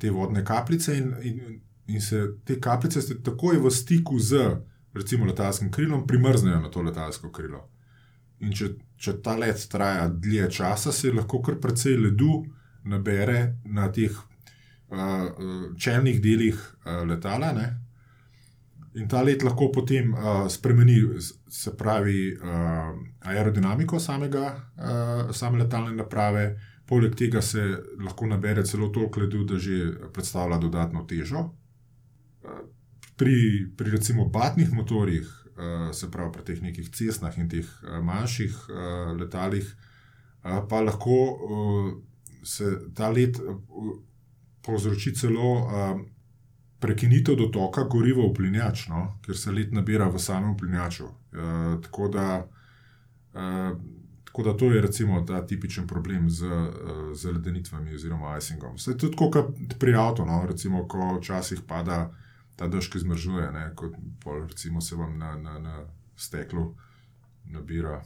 te 0.00 0.10
vodne 0.10 0.44
kapljice 0.44 0.96
in, 0.98 1.14
in, 1.22 1.60
in 1.86 2.00
se 2.00 2.26
te 2.44 2.60
kapljice 2.60 3.02
se 3.02 3.22
takoj 3.22 3.58
v 3.58 3.70
stiku 3.70 4.18
z 4.18 4.56
recimo 4.94 5.26
letalskim 5.26 5.70
krilom 5.70 6.06
primrznejo 6.06 6.60
na 6.60 6.70
to 6.70 6.82
letalsko 6.82 7.32
krilo. 7.32 7.68
In 8.38 8.52
če, 8.54 8.68
če 8.96 9.16
ta 9.22 9.34
let 9.38 9.66
traja 9.70 10.08
dlje 10.08 10.50
časa, 10.50 10.92
se 10.92 11.12
lahko 11.12 11.42
kar 11.42 11.58
precej 11.62 11.96
ledu 11.98 12.44
nabere 12.84 13.56
na 13.64 13.88
teh 13.92 14.14
čelnih 15.78 16.20
delih 16.22 16.60
letala, 17.08 17.52
ne. 17.52 17.66
In 18.94 19.08
ta 19.10 19.22
let 19.26 19.42
lahko 19.42 19.72
potem 19.74 20.12
uh, 20.14 20.46
spremeni, 20.48 21.00
se 21.50 21.72
pravi, 21.74 22.30
uh, 22.38 22.92
aerodinamiko 23.26 23.98
samega, 23.98 24.44
uh, 24.54 25.32
same 25.34 25.58
letalne 25.58 25.96
naprave, 25.98 26.44
poleg 26.86 27.16
tega 27.18 27.42
se 27.42 27.64
lahko 27.98 28.28
nabere 28.30 28.62
celo 28.64 28.92
toliko 28.94 29.24
ledu, 29.24 29.42
da 29.50 29.58
že 29.58 29.80
predstavlja 30.14 30.60
dodatno 30.62 31.02
težo. 31.10 31.42
Uh, 32.44 32.62
pri, 33.18 33.66
pri 33.76 33.96
recimo 33.96 34.28
batnih 34.30 34.70
motorjih, 34.72 35.26
uh, 35.26 35.90
se 35.90 36.10
pravi 36.10 36.32
pri 36.38 36.46
teh 36.52 36.62
nekih 36.62 36.94
cestnah 36.94 37.34
in 37.38 37.50
teh 37.50 37.66
manjših 37.82 38.54
uh, 38.70 39.12
letalih, 39.18 39.74
uh, 40.44 40.62
pa 40.70 40.84
lahko 40.86 41.18
uh, 41.34 41.92
se 42.46 42.76
ta 42.94 43.10
let 43.10 43.42
uh, 43.42 43.58
povzroči 44.62 45.16
celo. 45.18 45.54
Uh, 45.66 46.13
prekinitev 46.84 47.38
dotoka 47.40 47.86
goriva 47.88 48.26
v 48.26 48.34
plinjač, 48.36 48.86
no? 48.92 49.06
ker 49.24 49.38
se 49.38 49.52
let 49.52 49.72
nabira 49.72 50.10
v 50.12 50.20
samem 50.20 50.52
plinjaču. 50.56 51.08
E, 51.08 51.46
tako, 51.86 52.08
da, 52.12 52.26
e, 53.32 53.46
tako 54.28 54.44
da 54.48 54.56
to 54.60 54.68
je 54.72 54.82
recimo 54.84 55.22
ta 55.24 55.40
tipičen 55.46 55.86
problem 55.88 56.28
z, 56.30 56.50
z 57.16 57.32
ledenitvami 57.32 57.94
oziroma 57.94 58.36
icingom. 58.36 58.76
Se 58.78 58.98
tudi 58.98 59.16
kot 59.16 59.56
pri 59.80 59.96
avtu, 59.96 60.26
no? 60.28 60.42
recimo, 60.48 60.84
ko 60.88 61.16
včasih 61.16 61.64
pada 61.68 62.10
ta 62.56 62.68
dež, 62.68 62.90
ki 62.90 63.02
zmržuje, 63.02 63.48
kot 63.74 63.96
pol, 64.22 64.44
recimo 64.46 64.80
se 64.80 64.96
vam 64.96 65.18
na, 65.18 65.34
na, 65.36 65.58
na 65.58 65.80
steklu 66.16 66.74
nabira. 67.44 68.02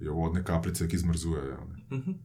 Je 0.00 0.10
vodne 0.10 0.42
kapljice, 0.44 0.88
ki 0.88 0.98
zmrzujejo. 0.98 1.60
Uh 1.90 1.98
mhm. 1.98 2.10
-huh. 2.10 2.16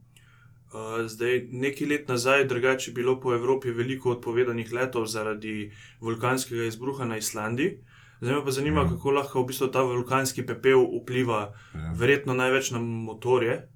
Zdaj, 1.07 1.47
nekaj 1.51 1.87
let 1.87 2.07
nazaj, 2.07 2.45
drugače 2.47 2.91
je 2.91 2.93
bilo 2.95 3.19
po 3.19 3.33
Evropi 3.33 3.71
veliko 3.71 4.11
odpovedanih 4.11 4.71
letov 4.73 5.05
zaradi 5.05 5.71
vulkanskega 5.99 6.63
izbruha 6.63 7.05
na 7.05 7.17
Islandiji. 7.17 7.77
Zdaj 8.21 8.35
me 8.35 8.45
pa 8.45 8.51
zanima, 8.51 8.81
ja. 8.81 8.89
kako 8.89 9.11
lahko 9.11 9.41
v 9.41 9.47
bistvu 9.49 9.67
ta 9.67 9.81
vulkanski 9.81 10.45
pepel 10.45 10.85
vpliva, 11.01 11.53
ja. 11.73 11.91
verjetno 11.97 12.33
največ 12.33 12.71
na 12.71 12.79
motorje. 12.79 13.67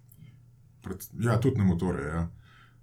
Pred, 0.83 1.03
ja, 1.19 1.39
tudi 1.41 1.57
na 1.57 1.63
motorje. 1.63 2.07
Ja. 2.07 2.27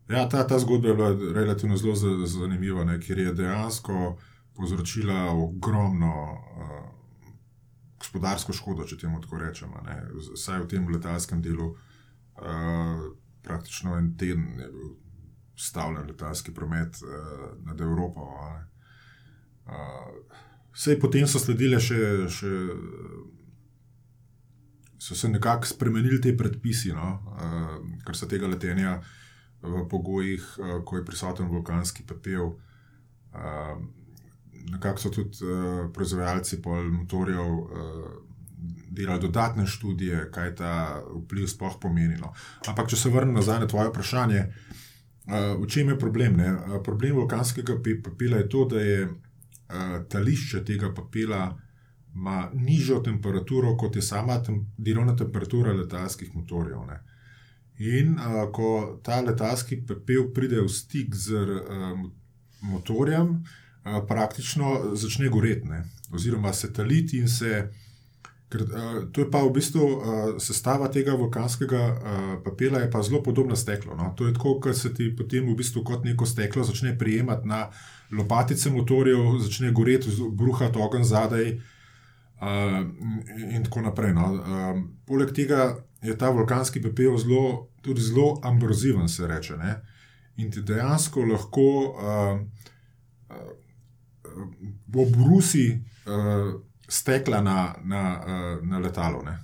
Ja, 0.09 0.29
ta, 0.29 0.47
ta 0.47 0.59
zgodba 0.59 0.89
je 0.89 0.95
bila 0.95 1.33
relativno 1.33 1.77
zelo 1.77 1.95
zanimiva, 2.27 2.85
ne, 2.85 2.99
ker 3.01 3.19
je 3.19 3.33
dejansko 3.33 4.19
povzročila 4.57 5.31
ogromno 5.31 6.13
uh, 6.33 6.93
gospodarsko 7.99 8.53
škodo, 8.53 8.85
če 8.85 8.99
temu 9.07 9.21
tako 9.23 9.39
rečemo, 9.39 9.81
vsaj 10.35 10.61
v 10.67 10.69
tem 10.69 10.89
letalskem 10.93 11.41
delu. 11.43 11.71
Uh, 12.37 13.15
praktično 13.43 13.97
en 13.99 14.17
teden 14.17 14.61
je 14.61 14.69
bil 14.71 14.95
stavljen 15.57 16.07
letalski 16.07 16.55
promet 16.55 16.99
uh, 17.03 17.67
nad 17.67 17.81
Evropo. 17.81 18.21
Uh, 19.67 20.43
Vse 20.73 20.97
potem 21.01 21.27
so 21.29 21.37
sledile 21.39 21.77
še, 21.81 21.99
še 22.33 22.51
so 25.03 25.15
se 25.19 25.29
nekako 25.29 25.69
spremenili 25.69 26.21
ti 26.21 26.33
predpisi, 26.37 26.95
no? 26.97 27.11
uh, 27.37 27.75
kar 28.07 28.17
se 28.17 28.29
tega 28.29 28.49
letenja 28.49 28.97
v 29.63 29.85
pogojih, 29.91 30.47
uh, 30.59 30.79
ko 30.85 30.97
je 30.97 31.05
prisoten 31.05 31.51
vulkanski 31.53 32.07
pepel. 32.09 32.55
Uh, 33.33 33.77
nekako 34.73 35.05
so 35.05 35.13
tudi 35.13 35.45
uh, 35.45 35.91
proizvajalci 35.93 36.63
motorjev. 36.65 37.59
Uh, 37.61 38.32
delali 38.93 39.21
dodatne 39.21 39.67
študije, 39.67 40.27
kaj 40.33 40.55
ta 40.61 40.75
vpliv 41.25 41.49
sploh 41.49 41.79
pomeni. 41.81 42.19
No. 42.21 42.33
Ampak, 42.69 42.91
če 42.93 43.01
se 43.01 43.13
vrnem 43.13 43.35
nazaj 43.35 43.63
na 43.63 43.69
tvoje 43.71 43.91
vprašanje, 43.91 44.43
uh, 44.47 45.53
v 45.63 45.69
čem 45.71 45.93
je 45.93 45.99
problem? 45.99 46.37
Ne? 46.41 46.55
Problem 46.85 47.17
vulkanskega 47.23 47.79
papila 48.05 48.43
je 48.43 48.49
to, 48.53 48.65
da 48.75 48.81
je 48.85 49.07
uh, 49.09 50.01
tališče 50.09 50.65
tega 50.69 50.93
papila. 50.95 51.51
Ma 52.13 52.51
nižjo 52.53 52.99
temperaturo, 53.01 53.71
kot 53.81 53.95
je 53.97 54.03
sama 54.05 54.35
tem, 54.45 54.59
delovna 54.77 55.15
temperatura 55.17 55.73
letalskih 55.73 56.35
motorjev. 56.37 56.83
Ne. 56.85 56.99
In 57.81 58.19
a, 58.21 58.47
ko 58.53 59.01
ta 59.05 59.23
letalski 59.25 59.79
pepel 59.87 60.27
pride 60.35 60.61
v 60.61 60.69
stik 60.69 61.15
z 61.17 61.39
a, 61.41 61.95
motorjem, 62.69 63.39
a, 63.83 64.03
praktično 64.05 64.93
začne 64.93 65.31
goreti, 65.33 65.81
oziroma 66.13 66.53
se 66.53 66.69
taliti 66.73 67.19
in 67.25 67.29
se 67.33 67.71
Ker, 68.53 68.63
uh, 68.69 68.97
to 69.13 69.25
je 69.25 69.31
pa 69.33 69.41
v 69.47 69.53
bistvu 69.57 69.81
uh, 69.81 70.01
sestava 70.43 70.91
tega 70.93 71.15
vulkanskega 71.17 71.81
uh, 71.81 72.25
papela, 72.45 72.83
je 72.83 72.91
pa 72.93 73.01
zelo 73.01 73.23
podobna 73.25 73.57
steklu. 73.57 73.97
No? 73.97 74.11
To 74.19 74.29
je 74.29 74.35
tako, 74.37 74.59
kot 74.61 74.77
se 74.77 74.93
ti 74.93 75.09
potem 75.17 75.47
v 75.49 75.57
bistvu 75.57 75.81
kot 75.85 76.05
neko 76.05 76.29
steklo 76.29 76.65
začne 76.65 76.93
prijemati 76.99 77.49
na 77.49 77.71
lopatice 78.13 78.71
motorjev, 78.71 79.39
začne 79.41 79.73
goreti, 79.73 80.13
bruhati 80.37 80.79
ogen 80.79 81.05
zadaj 81.05 81.55
uh, 81.57 82.83
in 83.49 83.65
tako 83.65 83.87
naprej. 83.89 84.13
No? 84.19 84.27
Uh, 84.37 84.83
poleg 85.09 85.33
tega 85.33 85.73
je 86.05 86.17
ta 86.19 86.29
vulkanski 86.29 86.83
pepel 86.85 87.17
zelo, 87.17 87.71
tudi 87.81 88.05
zelo 88.05 88.37
ambroziven, 88.45 89.09
se 89.09 89.27
reče. 89.27 89.57
Ne? 89.57 89.79
In 90.37 90.53
ti 90.53 90.61
dejansko 90.61 91.25
lahko 91.25 91.71
uh, 91.89 92.37
uh, 93.33 93.49
obrusi. 94.93 95.81
Uh, 96.05 96.61
stekla 96.89 97.41
na, 97.41 97.75
na, 97.85 98.03
uh, 98.21 98.69
na 98.69 98.79
letalo. 98.79 99.23
Ne. 99.23 99.39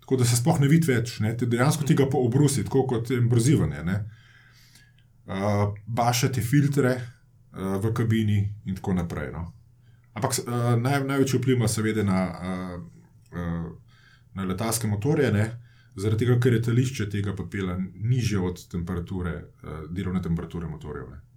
Tako 0.00 0.16
da 0.16 0.24
se 0.24 0.36
sploh 0.36 0.60
ne 0.60 0.68
vidi 0.68 0.92
več, 0.92 1.18
ne. 1.20 1.36
ti 1.36 1.46
dejansko 1.46 1.86
tega 1.86 2.08
pa 2.10 2.18
obrusi, 2.18 2.64
tako 2.66 2.86
kot 2.90 3.10
je 3.10 3.18
embrazivanje. 3.18 3.84
Uh, 5.30 5.70
bašati 5.86 6.42
filtre 6.42 6.96
uh, 6.96 7.76
v 7.82 7.92
kabini 7.94 8.40
in 8.66 8.74
tako 8.74 8.96
naprej. 8.98 9.30
No. 9.32 9.46
Ampak 10.18 10.34
uh, 10.42 10.74
naj, 10.80 11.04
največji 11.06 11.38
vpliv 11.38 11.56
ima 11.56 11.68
seveda 11.70 12.02
na, 12.02 12.20
uh, 12.26 12.76
uh, 13.38 13.70
na 14.34 14.44
letalske 14.44 14.90
motorje, 14.90 15.32
ne. 15.32 15.50
zaradi 15.96 16.24
tega, 16.24 16.38
ker 16.40 16.54
je 16.54 16.62
tališče 16.62 17.08
tega 17.10 17.34
papila 17.36 17.76
nižje 17.94 18.38
od 18.40 18.68
temperature, 18.70 19.34
uh, 19.62 19.84
delovne 19.90 20.22
temperature 20.22 20.66
motorjev. 20.66 21.10
Ne. 21.10 21.29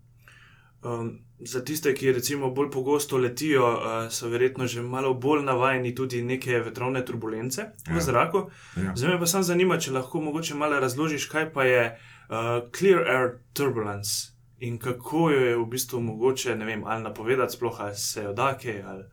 Um, 0.83 1.19
za 1.39 1.63
tiste, 1.63 1.93
ki 1.93 2.11
recimo 2.11 2.49
bolj 2.51 2.69
pogosto 2.71 3.17
letijo, 3.17 3.67
uh, 3.67 4.11
so 4.11 4.27
verjetno 4.29 4.67
že 4.67 4.81
malo 4.81 5.13
bolj 5.13 5.43
navajeni 5.43 5.95
tudi 5.95 6.21
neke 6.21 6.59
vetrovne 6.59 7.05
turbulence 7.05 7.61
ja. 7.61 7.95
v 7.95 8.01
zraku. 8.01 8.49
Ja. 8.75 8.95
Zdaj 8.95 9.11
me 9.13 9.19
pa 9.19 9.27
samo 9.27 9.43
zanima, 9.43 9.77
če 9.79 9.91
lahko 9.91 10.21
mogoče 10.21 10.55
malo 10.55 10.79
razložiš, 10.79 11.25
kaj 11.31 11.49
pa 11.53 11.63
je 11.63 11.81
uh, 11.87 12.69
Clear 12.75 13.07
Air 13.15 13.29
Turbulence 13.53 14.35
in 14.59 14.77
kako 14.79 15.31
jo 15.31 15.39
je 15.39 15.57
v 15.57 15.65
bistvu 15.71 16.01
mogoče 16.01 16.55
vem, 16.55 16.83
ali 16.85 17.03
napovedati, 17.03 17.53
sploh 17.53 17.79
ali 17.79 17.95
se 17.95 18.23
jo 18.23 18.33
da 18.33 18.53
kaj. 18.57 18.81
Ali... 18.81 19.03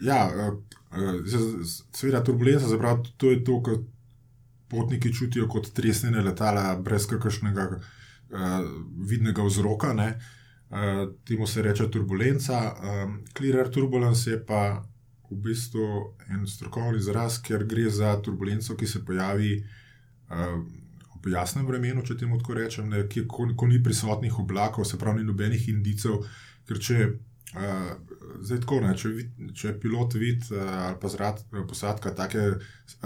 Ja, 0.00 0.28
uh, 0.28 0.54
uh, 0.92 1.20
seveda 1.92 2.24
turbulenca, 2.24 2.68
zapravo, 2.68 3.04
to 3.16 3.30
je 3.30 3.44
to, 3.44 3.62
kar 3.62 3.80
potniki 4.68 5.12
čutijo 5.14 5.48
kot 5.48 5.72
tresnjene 5.72 6.22
letala, 6.22 6.74
brez 6.76 7.06
kakršnega 7.08 7.70
uh, 7.76 8.60
vidnega 9.08 9.44
vzroka. 9.44 9.96
Uh, 9.96 10.36
uh, 10.70 11.14
temu 11.24 11.46
se 11.46 11.62
reče 11.62 11.90
turbulenca. 11.90 12.60
Um, 12.82 13.20
Clear 13.36 13.70
turbulence 13.70 14.30
je 14.30 14.40
pa 14.46 14.82
v 15.30 15.36
bistvu 15.44 16.14
en 16.30 16.46
strokovni 16.46 16.98
izraz, 16.98 17.40
ker 17.42 17.64
gre 17.68 17.90
za 17.90 18.16
turbulenco, 18.22 18.76
ki 18.76 18.86
se 18.86 19.04
pojavi 19.04 19.56
uh, 19.58 20.60
v 21.24 21.32
jasnem 21.32 21.66
vremenu, 21.66 22.02
če 22.06 22.16
temu 22.16 22.38
tako 22.38 22.54
rečem, 22.58 22.88
ne, 22.88 23.04
ki, 23.10 23.26
ko, 23.28 23.48
ko 23.56 23.66
ni 23.66 23.82
prisotnih 23.82 24.38
oblakov, 24.38 24.86
se 24.86 24.98
pravi, 24.98 25.22
ni 25.22 25.28
nobenih 25.28 25.68
indicov, 25.68 26.22
ker 26.68 26.80
če 26.80 27.08
Uh, 27.48 27.96
zdaj, 28.44 28.58
tako, 28.60 28.82
ne, 28.84 28.90
če, 28.92 29.08
vid, 29.08 29.36
če 29.56 29.70
pilot 29.80 30.18
vidi 30.20 30.50
uh, 30.52 30.66
ali 30.84 30.98
pa 31.00 31.08
zrad 31.08 31.38
posadka 31.68 32.10
tako 32.12 32.42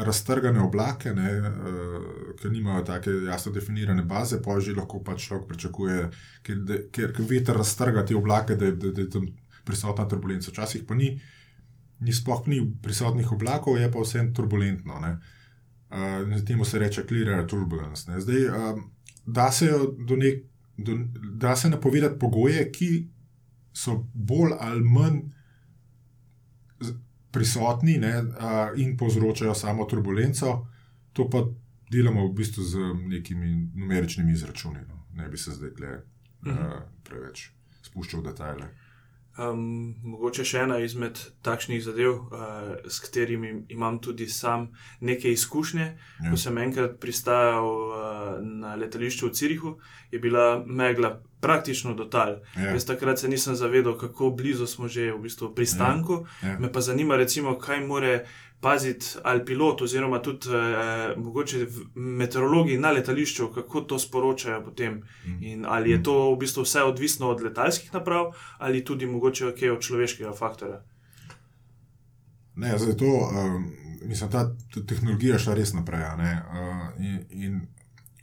raztrgane 0.03 0.59
oblake, 0.59 1.13
ne, 1.15 1.29
uh, 1.47 2.09
ki 2.41 2.51
nimajo 2.51 2.83
tako 2.89 3.15
jasno 3.29 3.53
definirane 3.55 4.03
baze, 4.03 4.41
pa 4.43 4.57
že 4.59 4.75
lahko 4.75 4.99
pač 5.07 5.29
človek 5.29 5.47
pričakuje, 5.53 6.09
ker, 6.43 6.59
de, 6.67 6.81
ker, 6.91 7.15
ker 7.15 7.29
veter 7.31 7.61
raztrga 7.61 8.03
te 8.09 8.19
oblake, 8.19 8.59
da, 8.59 8.73
da, 8.75 8.91
da 8.91 9.05
je 9.05 9.13
tam 9.15 9.31
prisotna 9.63 10.09
turbulenca. 10.11 10.51
Včasih 10.51 10.83
pa 10.89 10.99
ni, 10.99 11.13
ni 12.03 12.11
sploh 12.11 12.43
ni 12.51 12.59
prisotnih 12.83 13.31
oblakov, 13.31 13.79
je 13.79 13.93
pa 13.95 14.03
vse 14.03 14.27
turbulentno. 14.35 14.99
Uh, 14.99 16.35
temu 16.43 16.67
se 16.67 16.83
reče 16.83 17.07
clear 17.07 17.47
turbulence. 17.47 18.11
Ne. 18.11 18.19
Zdaj, 18.21 18.47
uh, 18.51 18.85
da 19.23 19.53
se, 19.55 19.71
do 20.03 20.19
nek, 20.19 20.43
do, 20.77 20.99
da 21.39 21.55
se 21.57 21.71
napovedati 21.71 22.19
pogoje, 22.19 22.67
ki 22.75 22.93
so 23.73 24.07
bolj 24.15 24.57
ali 24.61 24.85
manj 24.85 25.21
prisotni 27.33 27.97
ne, 27.99 28.13
a, 28.39 28.71
in 28.77 28.97
povzročajo 28.97 29.55
samo 29.55 29.85
turbulenco, 29.89 30.67
to 31.13 31.29
pa 31.31 31.45
delamo 31.93 32.27
v 32.29 32.35
bistvu 32.37 32.65
z 32.65 32.79
nekimi 33.09 33.71
numeričnimi 33.75 34.33
izračuni. 34.33 34.81
No. 34.89 35.05
Ne 35.15 35.29
bi 35.29 35.39
se 35.39 35.53
zdaj 35.53 35.71
le 35.81 35.93
uh, 35.97 36.79
preveč 37.05 37.51
spuščal 37.83 38.21
v 38.21 38.25
detajle. 38.31 38.69
Um, 39.39 39.95
mogoče 40.05 40.45
še 40.45 40.59
ena 40.67 40.77
izmed 40.85 41.17
takšnih 41.41 41.81
zadev, 41.81 42.19
uh, 42.29 42.75
s 42.85 43.01
katerimi 43.01 43.63
imam 43.73 43.97
tudi 44.05 44.27
sam 44.29 44.67
neke 45.01 45.33
izkušnje. 45.33 45.87
Ja. 45.87 46.31
Ko 46.31 46.37
sem 46.37 46.59
enkrat 46.61 46.99
pristajal 47.01 47.65
uh, 47.65 47.97
na 48.45 48.75
letališču 48.77 49.31
v 49.31 49.33
Cirihu, 49.33 49.73
je 50.13 50.21
bila 50.21 50.61
megla 50.67 51.15
praktično 51.41 51.95
do 51.97 52.05
tal. 52.05 52.43
Ja. 52.57 52.75
Jaz 52.77 52.85
takrat 52.85 53.19
se 53.19 53.29
nisem 53.29 53.57
zavedal, 53.57 53.97
kako 53.99 54.31
blizu 54.37 54.67
smo 54.67 54.89
že 54.89 55.09
v 55.13 55.23
bistvu 55.25 55.55
pristanku. 55.57 56.27
Ja. 56.43 56.59
Me 56.61 56.73
pa 56.73 56.85
zanima, 56.85 57.17
recimo, 57.17 57.57
kaj 57.59 57.81
more 57.87 58.27
paziti 58.63 59.07
ali 59.23 59.45
pilot, 59.45 59.83
oziroma 59.83 60.21
tudi 60.23 60.49
eh, 60.49 61.15
mogoče 61.17 61.67
meteorologi 61.95 62.79
na 62.79 62.91
letališču, 62.91 63.49
kako 63.55 63.81
to 63.81 63.99
sporočajo 63.99 64.63
potem. 64.65 65.03
Mhm. 65.27 65.43
In 65.43 65.67
ali 65.69 65.91
je 65.91 66.03
to 66.03 66.35
v 66.35 66.39
bistvu 66.39 66.63
vse 66.63 66.83
odvisno 66.83 67.29
od 67.31 67.43
letalskih 67.43 67.95
naprav, 67.95 68.33
ali 68.59 68.85
tudi 68.85 69.07
mogoče 69.07 69.53
kaj 69.59 69.71
od 69.71 69.83
človeškega 69.83 70.33
faktorja. 70.33 70.85
Ne, 72.55 72.79
zato 72.79 73.07
um, 73.07 73.73
mislim, 74.05 74.31
da 74.31 74.57
ta 74.75 74.87
tehnologija 74.87 75.39
šla 75.39 75.55
res 75.55 75.73
naprej. 75.73 76.01
Uh, 76.01 77.01
in, 77.01 77.21
in 77.31 77.61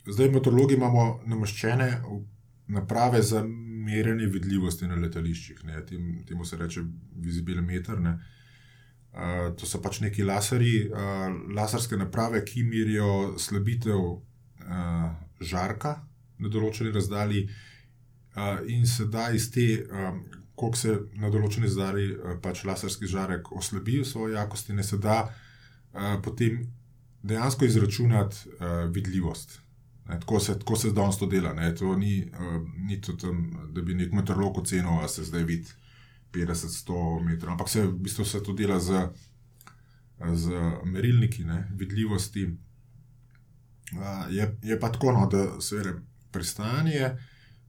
zdaj, 0.06 0.30
meteorologi 0.30 0.74
imamo 0.74 1.20
namaščene 1.26 1.90
v- 2.06 2.24
naprave 2.70 3.22
za 3.22 3.44
merjenje 3.86 4.26
vidljivosti 4.26 4.86
na 4.86 4.94
letališčih. 4.94 5.64
Ne, 5.64 5.86
tem, 5.86 6.24
temu 6.28 6.44
se 6.44 6.56
reče 6.56 6.80
vizibilmeter. 7.16 8.00
Ne. 8.00 8.18
Uh, 9.10 9.50
to 9.58 9.66
so 9.66 9.80
pač 9.82 9.98
neki 10.04 10.22
laserji, 10.22 10.84
uh, 10.86 11.26
laserske 11.56 11.96
naprave, 11.98 12.44
ki 12.46 12.62
merijo 12.62 13.38
slabitev 13.42 13.98
uh, 13.98 15.08
žarka 15.42 15.96
na 16.38 16.50
določeni 16.52 16.92
razdalji, 16.94 17.40
uh, 18.36 18.60
in 18.70 18.86
se 18.86 19.08
da 19.10 19.32
iz 19.34 19.48
te, 19.50 19.66
um, 19.90 20.20
koliko 20.54 20.78
se 20.78 20.94
na 21.18 21.30
določeni 21.32 21.66
razdalji 21.66 22.06
uh, 22.12 22.36
pač 22.44 22.62
laserski 22.68 23.10
žarek 23.10 23.50
oslabi 23.50 23.98
v 23.98 24.06
svoji 24.06 24.38
jakosti, 24.38 24.78
ne 24.78 24.86
se 24.86 25.00
da 25.02 25.24
uh, 25.26 26.14
potem 26.22 26.62
dejansko 27.26 27.66
izračunati 27.66 28.46
uh, 28.54 28.86
vidljivost. 28.94 29.58
Ne, 30.06 30.20
tako, 30.22 30.38
se, 30.38 30.54
tako 30.58 30.78
se 30.78 30.94
danes 30.94 31.18
to 31.18 31.26
dela. 31.26 31.50
Ne, 31.58 31.74
to 31.74 31.96
ni, 31.98 32.22
uh, 32.30 32.62
ni 32.86 33.02
to 33.02 33.18
tam, 33.18 33.42
da 33.74 33.82
bi 33.82 33.98
nek 33.98 34.14
meteorolog 34.14 34.62
ocenil, 34.62 35.02
da 35.02 35.10
se 35.10 35.26
zdaj 35.26 35.50
vidi 35.50 35.80
50-100 36.32 37.24
metrov, 37.24 37.52
ampak 37.52 37.68
se 37.68 37.86
v 37.86 37.92
bistvu 37.92 38.24
se 38.24 38.42
to 38.42 38.52
dela 38.52 38.80
z, 38.80 39.08
z 40.34 40.50
merilniki 40.84 41.44
ne, 41.44 41.68
vidljivosti. 41.74 42.46
Uh, 43.90 44.30
je, 44.30 44.58
je 44.62 44.80
pa 44.80 44.92
tako, 44.92 45.12
no, 45.12 45.26
da 45.26 45.60
se 45.60 45.82
pristanje 46.30 47.16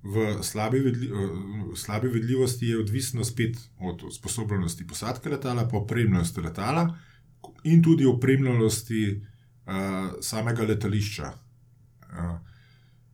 v 0.03 0.43
slabi, 0.43 0.79
vidli, 0.79 1.07
v 1.71 1.77
slabi 1.77 2.07
vidljivosti 2.07 2.67
je 2.67 2.79
odvisno 2.79 3.23
spet 3.23 3.57
od 3.79 4.05
sposobnosti 4.13 4.87
posadke 4.87 5.29
letala, 5.29 5.67
pa 5.67 5.77
opremljenosti 5.77 6.41
letala 6.41 6.97
in 7.63 7.83
tudi 7.83 8.05
opremljenosti 8.05 9.01
uh, 9.17 10.13
samega 10.21 10.63
letališča. 10.63 11.33
Uh, 12.11 12.50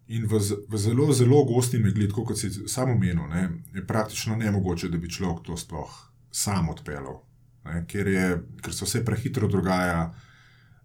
In 0.07 0.23
v, 0.27 0.39
v 0.69 0.77
zelo, 0.79 1.11
zelo 1.13 1.43
gosti 1.43 1.79
megli, 1.83 2.07
kot 2.07 2.37
si 2.39 2.47
samo 2.67 2.93
omenil, 2.95 3.27
ne, 3.27 3.49
je 3.75 3.83
praktično 3.87 4.37
nemogoče, 4.39 4.87
da 4.89 4.97
bi 4.97 5.09
človek 5.11 5.43
to 5.43 5.57
sploh 5.57 5.91
sam 6.31 6.69
odpeljal, 6.69 7.19
ne, 7.65 7.81
ker, 7.89 8.07
je, 8.07 8.27
ker 8.63 8.73
se 8.73 8.85
vse 8.85 9.03
prehitro 9.05 9.49
dogaja. 9.51 10.07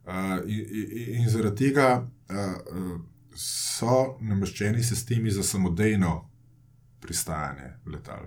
Uh, 0.02 0.40
in, 0.50 0.62
in, 0.66 1.20
in 1.20 1.28
zaradi 1.30 1.68
tega 1.68 1.88
uh, 2.02 2.96
so 3.38 4.16
nameščeni 4.20 4.82
sistemi 4.82 5.30
za 5.30 5.44
samodejno 5.46 6.16
pristajanje 7.00 7.68
letal. 7.86 8.26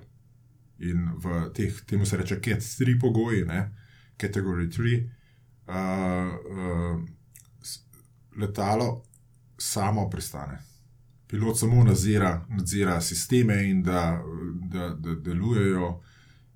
In 0.88 1.10
v 1.20 1.42
teh, 1.56 1.82
temu 1.88 2.08
se 2.08 2.18
reče, 2.22 2.40
CAT 2.40 2.64
3 2.80 2.96
pogoji, 3.02 3.44
ne, 3.48 3.66
Category 4.16 4.70
3, 4.72 4.96
uh, 5.68 5.76
uh, 6.56 7.04
letalo 8.40 9.04
samo 9.58 10.10
pristane. 10.10 10.75
Pilot 11.28 11.60
samo 11.60 11.84
nadzira, 11.84 12.46
nadzira 12.50 13.02
sisteme 13.02 13.64
in 13.70 13.84
da, 13.84 14.22
da, 14.72 14.90
da 14.90 15.16
delujejo. 15.16 16.02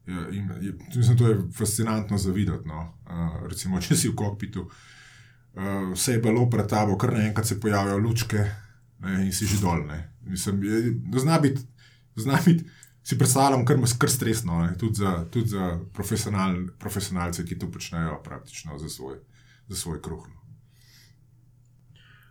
Ja, 0.08 0.30
in 0.32 0.50
je, 0.62 0.74
mislim, 0.96 1.18
to 1.18 1.28
je 1.28 1.40
fascinantno 1.58 2.18
za 2.18 2.32
videti. 2.32 2.68
No. 2.68 2.94
Uh, 3.06 3.48
recimo, 3.50 3.82
če 3.82 3.96
si 3.96 4.10
v 4.10 4.16
kokpitu, 4.16 4.66
uh, 4.66 5.92
vse 5.94 6.18
je 6.18 6.24
bilo 6.24 6.48
pred 6.50 6.68
tabo, 6.70 6.98
kar 6.98 7.14
naenkrat 7.14 7.48
se 7.48 7.60
pojavijo 7.60 7.98
lučke 7.98 8.46
ne, 9.00 9.26
in 9.26 9.34
si 9.34 9.46
že 9.46 9.62
dol. 9.62 9.86
ne. 9.88 10.00
Mislim, 10.30 10.64
je, 10.64 10.94
zna 11.20 11.40
biti, 11.40 11.62
zna 12.16 12.40
biti, 12.46 12.66
si 13.04 13.18
predstavljam, 13.18 13.66
kar, 13.66 13.78
kar 13.98 14.10
stresno, 14.10 14.62
ne, 14.66 14.78
tudi 14.78 15.02
za, 15.02 15.26
tudi 15.32 15.54
za 15.56 15.80
profesional, 15.94 16.56
profesionalce, 16.80 17.46
ki 17.46 17.60
to 17.60 17.72
počnejo 17.72 18.20
praktično 18.24 18.78
za 18.78 18.90
svoj, 18.90 19.18
za 19.68 19.76
svoj 19.76 20.02
kruh. 20.02 20.28
no. 20.28 20.36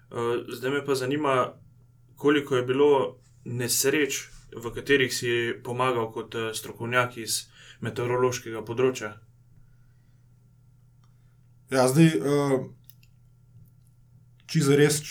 Uh, 0.09 0.55
zdaj 0.57 0.71
me 0.71 0.85
pa 0.85 0.95
zanima, 0.95 1.53
koliko 2.19 2.59
je 2.59 2.67
bilo 2.67 2.91
nesreč, 3.45 4.27
v 4.53 4.73
katerih 4.75 5.13
si 5.15 5.55
pomagal 5.65 6.11
kot 6.13 6.35
eh, 6.35 6.51
strokovnjak 6.55 7.17
iz 7.23 7.47
meteorološkega 7.85 8.65
področja. 8.67 9.15
Ja, 11.69 11.85
zdaj, 11.87 12.15
uh, 12.17 12.55
če 14.49 14.63
za 14.65 14.77
res, 14.81 15.03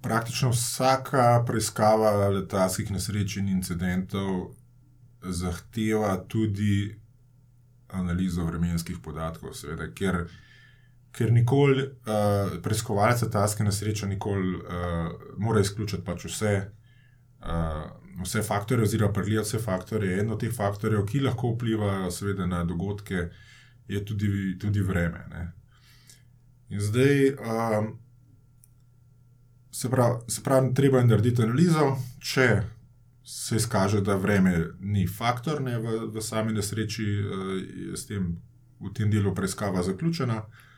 praktično 0.00 0.52
vsaka 0.54 1.42
preiskava 1.46 2.30
letalskih 2.30 2.92
nesreč 2.94 3.36
in 3.40 3.50
incidentov 3.50 4.54
zahteva 5.20 6.14
tudi 6.30 6.94
analizo 7.92 8.46
vremenskih 8.46 9.00
podatkov, 9.02 9.52
seveda, 9.58 9.90
ker, 9.92 10.22
ker 11.12 11.32
nikoli 11.32 11.82
uh, 11.82 12.58
preiskovalec 12.62 13.22
letalske 13.22 13.64
nesreče 13.64 14.06
nikoli 14.06 14.56
uh, 14.56 15.08
mora 15.38 15.60
izključiti 15.60 16.04
pač 16.06 16.26
vse. 16.28 16.54
Uh, 17.40 17.88
vse 18.20 18.42
faktore, 18.42 18.82
oziroma 18.82 19.12
pregledati 19.12 19.48
vse 19.48 19.58
faktore. 19.64 20.12
En 20.20 20.30
od 20.30 20.40
teh 20.40 20.52
faktorjev, 20.52 21.06
ki 21.08 21.22
lahko 21.24 21.54
vplivajo 21.54 22.10
seveda, 22.12 22.46
na 22.46 22.64
dogodke, 22.64 23.28
je 23.88 24.04
tudi, 24.04 24.58
tudi 24.60 24.82
vreme. 24.82 25.24
Ne. 25.30 25.46
In 26.68 26.80
zdaj, 26.80 27.32
um, 27.32 27.88
se 29.72 29.90
pravi, 29.90 30.20
se 30.28 30.42
pravi, 30.42 30.74
treba 30.74 30.98
je 30.98 31.06
narediti 31.06 31.42
analizo, 31.42 31.96
če 32.20 32.62
se 33.24 33.56
izkaže, 33.56 34.00
da 34.00 34.16
vreme 34.16 34.52
ni 34.80 35.06
faktor 35.06 35.62
ne, 35.62 35.78
v, 35.78 35.98
v 36.14 36.22
sami 36.22 36.52
nesreči, 36.52 37.06
uh, 37.24 37.54
je 37.90 37.96
s 37.96 38.06
tem 38.06 38.36
v 38.80 38.88
tem 38.96 39.10
delu 39.12 39.34
preiskava 39.34 39.82
zaključena. 39.84 40.36
Uh, 40.40 40.69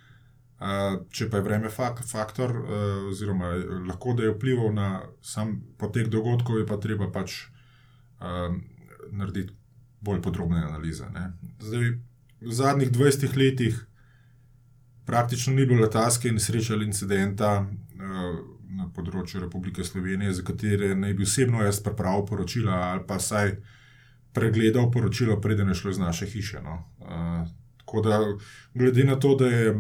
če 1.10 1.26
pa 1.30 1.40
je 1.40 1.46
vreme 1.46 1.70
fak, 1.70 2.04
faktor, 2.06 2.52
uh, 2.54 2.74
oziroma 3.10 3.54
lahko 3.88 4.14
da 4.18 4.28
je 4.28 4.34
vplival 4.36 4.72
na 4.74 4.88
sam 5.22 5.56
potek 5.78 6.10
dogodkov, 6.12 6.60
je 6.60 6.66
pa 6.66 6.78
treba 6.78 7.10
pač 7.12 7.38
uh, 8.20 8.54
narediti 9.10 9.56
bolj 10.02 10.22
podrobne 10.22 10.62
analize. 10.62 11.08
Ne. 11.14 11.32
Zdaj, 11.62 11.88
v 12.42 12.54
zadnjih 12.54 12.90
20 12.90 13.36
letih 13.38 13.80
praktično 15.06 15.54
ni 15.54 15.66
bilo 15.66 15.82
letalske 15.82 16.32
nesreče 16.32 16.74
ali 16.74 16.86
incidenta 16.86 17.54
uh, 17.62 18.38
na 18.72 18.88
področju 18.94 19.42
Republike 19.42 19.84
Slovenije, 19.84 20.32
za 20.38 20.44
katere 20.46 20.94
naj 20.94 21.16
bi 21.18 21.26
osebno 21.26 21.62
jaz 21.62 21.82
pripravil 21.84 22.26
poročila 22.28 22.78
ali 22.92 23.02
pa 23.06 23.18
saj 23.20 23.56
pregledal 24.32 24.88
poročilo, 24.90 25.40
preden 25.40 25.68
je 25.68 25.74
šlo 25.74 25.90
iz 25.90 25.98
naše 26.00 26.26
hiše. 26.26 26.62
No. 26.64 26.78
Uh, 27.02 27.42
tako 27.82 28.00
da, 28.06 28.22
glede 28.74 29.04
na 29.04 29.18
to, 29.20 29.34
da 29.36 29.50
je 29.50 29.74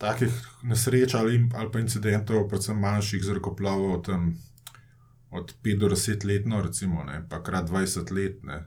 takih 0.00 0.32
nesreč 0.64 1.14
ali, 1.14 1.42
ali 1.54 1.72
pa 1.72 1.82
incidentov, 1.82 2.48
predvsem 2.48 2.78
manjših 2.80 3.24
zrakoplovov, 3.24 4.02
tam 4.08 4.34
od 5.30 5.54
5 5.62 5.78
do 5.78 5.88
10 5.94 6.26
letno, 6.26 6.62
recimo, 6.64 7.04
ne, 7.04 7.22
pa 7.28 7.42
krat 7.44 7.68
20 7.70 8.12
let, 8.16 8.42
ne, 8.42 8.64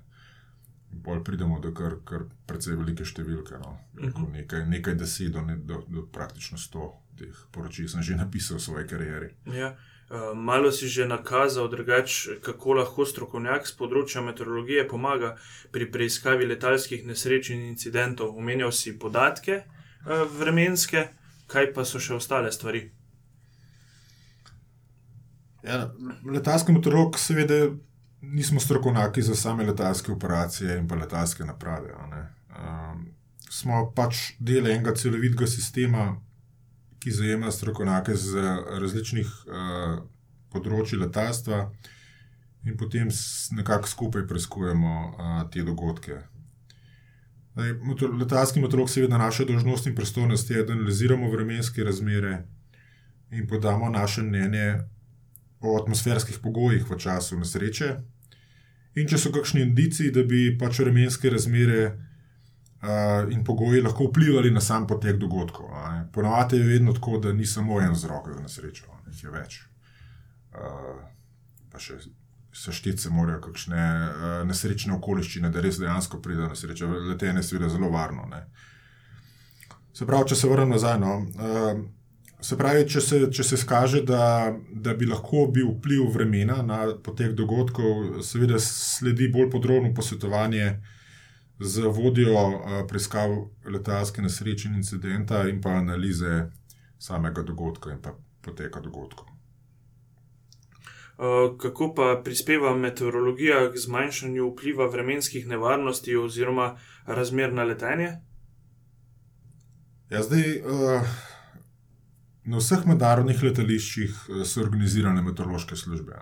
in 0.94 1.02
pol 1.04 1.24
pridemo 1.26 1.60
do 1.60 1.74
kar, 1.74 1.98
kar 2.06 2.28
precej 2.48 2.78
velike 2.78 3.06
številke. 3.06 3.58
No. 3.60 3.78
Rekel, 3.98 4.30
nekaj, 4.38 4.68
nekaj 4.70 4.96
deset 5.00 5.34
do, 5.34 5.42
ne, 5.42 5.58
do, 5.58 5.82
do 5.90 6.06
praktično 6.06 6.62
100 6.62 6.92
teh 7.18 7.34
poročil 7.54 7.90
sem 7.90 8.02
že 8.02 8.18
napisal 8.18 8.58
v 8.58 8.66
svoji 8.66 8.86
karieri. 8.90 9.30
Ja. 9.50 9.76
Uh, 10.14 10.36
malo 10.38 10.70
si 10.70 10.86
že 10.86 11.08
nakazal, 11.10 11.70
drugač, 11.72 12.38
kako 12.44 12.78
lahko 12.84 13.06
strokovnjak 13.08 13.66
z 13.66 13.74
področja 13.80 14.22
meteorologije 14.22 14.86
pomaga 14.90 15.34
pri 15.74 15.90
preiskavi 15.90 16.46
letalskih 16.46 17.08
nesreč 17.08 17.50
in 17.56 17.66
incidentov. 17.72 18.36
Omenjal 18.38 18.74
si 18.76 18.94
podatke 18.94 19.64
uh, 19.64 20.26
vremenske, 20.30 21.10
kaj 21.54 21.72
pa 21.76 21.86
so 21.86 22.02
še 22.02 22.18
ostale 22.18 22.52
stvari. 22.52 22.88
Ja, 25.64 25.86
letalski 26.28 26.74
meteorolog, 26.76 27.20
seveda, 27.20 27.70
nismo 28.22 28.60
strokovnjaki 28.60 29.22
za 29.22 29.36
same 29.36 29.64
letalske 29.64 30.12
operacije 30.12 30.78
in 30.78 30.88
pa 30.88 30.96
letalske 31.00 31.46
naprave. 31.46 31.94
Um, 31.94 33.06
smo 33.50 33.86
pač 33.96 34.34
del 34.40 34.68
enega 34.68 34.96
celovitega 34.96 35.48
sistema, 35.48 36.10
ki 37.00 37.12
zajema 37.12 37.52
strokovnjake 37.52 38.16
z 38.16 38.44
različnih 38.80 39.32
uh, 39.48 39.98
področji 40.52 41.00
letalstva, 41.00 41.66
in 42.64 42.78
potem 42.80 43.10
nekako 43.52 43.92
skupaj 43.92 44.28
preiskujemo 44.28 44.94
uh, 45.00 45.42
te 45.52 45.64
dogodke. 45.68 46.22
Motor, 47.56 48.16
letalski 48.18 48.62
meteorolog, 48.62 48.90
seveda, 48.90 49.18
naša 49.18 49.46
dolžnost 49.46 49.88
in 49.88 49.96
pristojnost 49.96 50.50
je, 50.50 50.64
da 50.64 50.74
analiziramo 50.74 51.30
vremenske 51.32 51.84
razmere 51.84 52.44
in 53.32 53.48
podamo 53.48 53.90
naše 53.90 54.22
mnenje 54.22 54.80
o 55.60 55.78
atmosferskih 55.82 56.40
pogojih 56.42 56.90
v 56.90 56.98
času 56.98 57.38
nesreče. 57.38 57.94
In 58.96 59.08
če 59.10 59.18
so 59.18 59.32
kakšni 59.34 59.62
indici, 59.62 60.12
da 60.14 60.24
bi 60.26 60.58
pač 60.60 60.80
vremenske 60.82 61.30
razmere 61.30 61.86
uh, 61.90 63.32
in 63.34 63.46
pogoji 63.46 63.82
lahko 63.82 64.10
vplivali 64.10 64.52
na 64.52 64.62
sam 64.62 64.88
potek 64.88 65.18
dogodkov. 65.22 65.70
Ponovadi 66.14 66.58
je 66.58 66.68
vedno 66.68 66.94
tako, 66.94 67.18
da 67.18 67.34
ni 67.34 67.46
samo 67.46 67.82
en 67.82 67.94
vzrok 67.94 68.34
za 68.34 68.42
nesrečo, 68.42 68.90
jih 69.14 69.24
je 69.24 69.34
več. 69.34 69.62
Uh, 70.54 71.02
pa 71.72 71.82
še 71.82 72.02
sešteti 72.54 72.98
se 72.98 73.10
morajo 73.10 73.42
kakšne 73.42 73.84
uh, 73.84 74.36
nesrečne 74.48 74.94
okoliščine, 74.98 75.50
da 75.50 75.62
res 75.62 75.80
dejansko 75.82 76.22
pride 76.22 76.46
do 76.46 76.54
nesreče. 76.54 76.88
Letenje 77.10 77.42
je 77.42 77.50
seveda 77.50 77.70
zelo 77.74 77.90
varno. 77.90 78.28
Ne. 78.32 78.46
Se 79.94 80.06
pravi, 80.06 80.30
če 80.30 80.40
se 80.40 80.50
vrnem 80.50 80.74
nazaj. 80.76 81.00
No, 81.02 81.18
uh, 81.20 81.84
Se 82.44 82.58
pravi, 82.60 82.84
če 82.92 83.00
se, 83.00 83.18
če 83.32 83.44
se 83.48 83.58
skaže, 83.60 84.02
da, 84.04 84.52
da 84.68 84.92
bi 85.00 85.08
lahko 85.08 85.46
bil 85.56 85.70
vpliv 85.78 86.10
vremena 86.12 86.58
na 86.66 86.80
potek 87.06 87.32
dogodkov, 87.40 88.20
seveda 88.28 88.60
sledi 88.60 89.30
bolj 89.32 89.48
podrobno 89.54 89.94
posvetovanje 89.96 90.74
z 91.64 91.88
vodjo 91.96 92.44
preiskav 92.90 93.38
letalske 93.72 94.26
nesreče 94.26 94.68
in 94.68 94.82
incidenta, 94.82 95.46
in 95.48 95.62
pa 95.64 95.78
analize 95.80 96.50
samega 97.00 97.46
dogodka 97.48 97.96
in 97.96 98.04
poteka 98.44 98.84
dogodkov. 98.84 99.33
Kako 101.62 101.94
pa 101.96 102.22
prispeva 102.24 102.76
meteorologija 102.76 103.72
k 103.72 103.78
zmanjšanju 103.78 104.48
vpliva 104.50 104.88
vremenskih 104.90 105.48
nevarnosti 105.48 106.16
oziroma 106.16 106.78
razmer 107.06 107.54
na 107.54 107.64
letenje? 107.64 108.16
Ja, 110.10 110.24
zdaj. 110.24 110.58
Uh... 110.66 111.14
Na 112.44 112.60
vseh 112.60 112.82
mednarodnih 112.88 113.40
letališčih 113.44 114.10
eh, 114.12 114.42
so 114.46 114.62
organizirane 114.64 115.22
meteorološke 115.24 115.78
službe, 115.80 116.18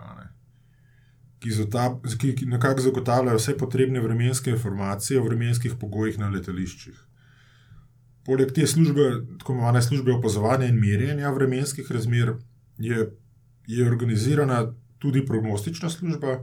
ki, 1.42 2.34
ki 2.38 2.46
nekako 2.46 2.84
zagotavljajo 2.84 3.40
vse 3.40 3.56
potrebne 3.58 4.00
vremenske 4.00 4.52
informacije 4.54 5.18
o 5.20 5.24
vremenskih 5.26 5.74
pogojih 5.80 6.20
na 6.22 6.28
letališčih. 6.30 6.94
Poleg 8.22 8.52
te 8.54 8.66
službe, 8.70 9.08
tako 9.40 9.56
imenovane 9.56 9.82
službe 9.82 10.14
opazovanja 10.14 10.68
in 10.70 10.78
merjenja 10.78 11.32
vremenskih 11.34 11.90
razmer, 11.90 12.36
je, 12.78 13.08
je 13.66 13.86
organizirana 13.88 14.60
tudi 15.02 15.24
prognostična 15.26 15.90
služba, 15.90 16.38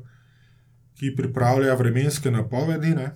ki 1.00 1.16
pripravlja 1.16 1.78
vremenske 1.80 2.32
napovedi, 2.32 2.92
ne, 2.96 3.14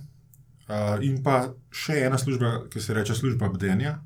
in 1.03 1.19
pa 1.23 1.51
še 1.75 1.99
ena 2.07 2.17
služba, 2.17 2.69
ki 2.71 2.79
se 2.79 2.93
imenuje 2.93 3.15
služba 3.19 3.49
bdenja. 3.51 3.97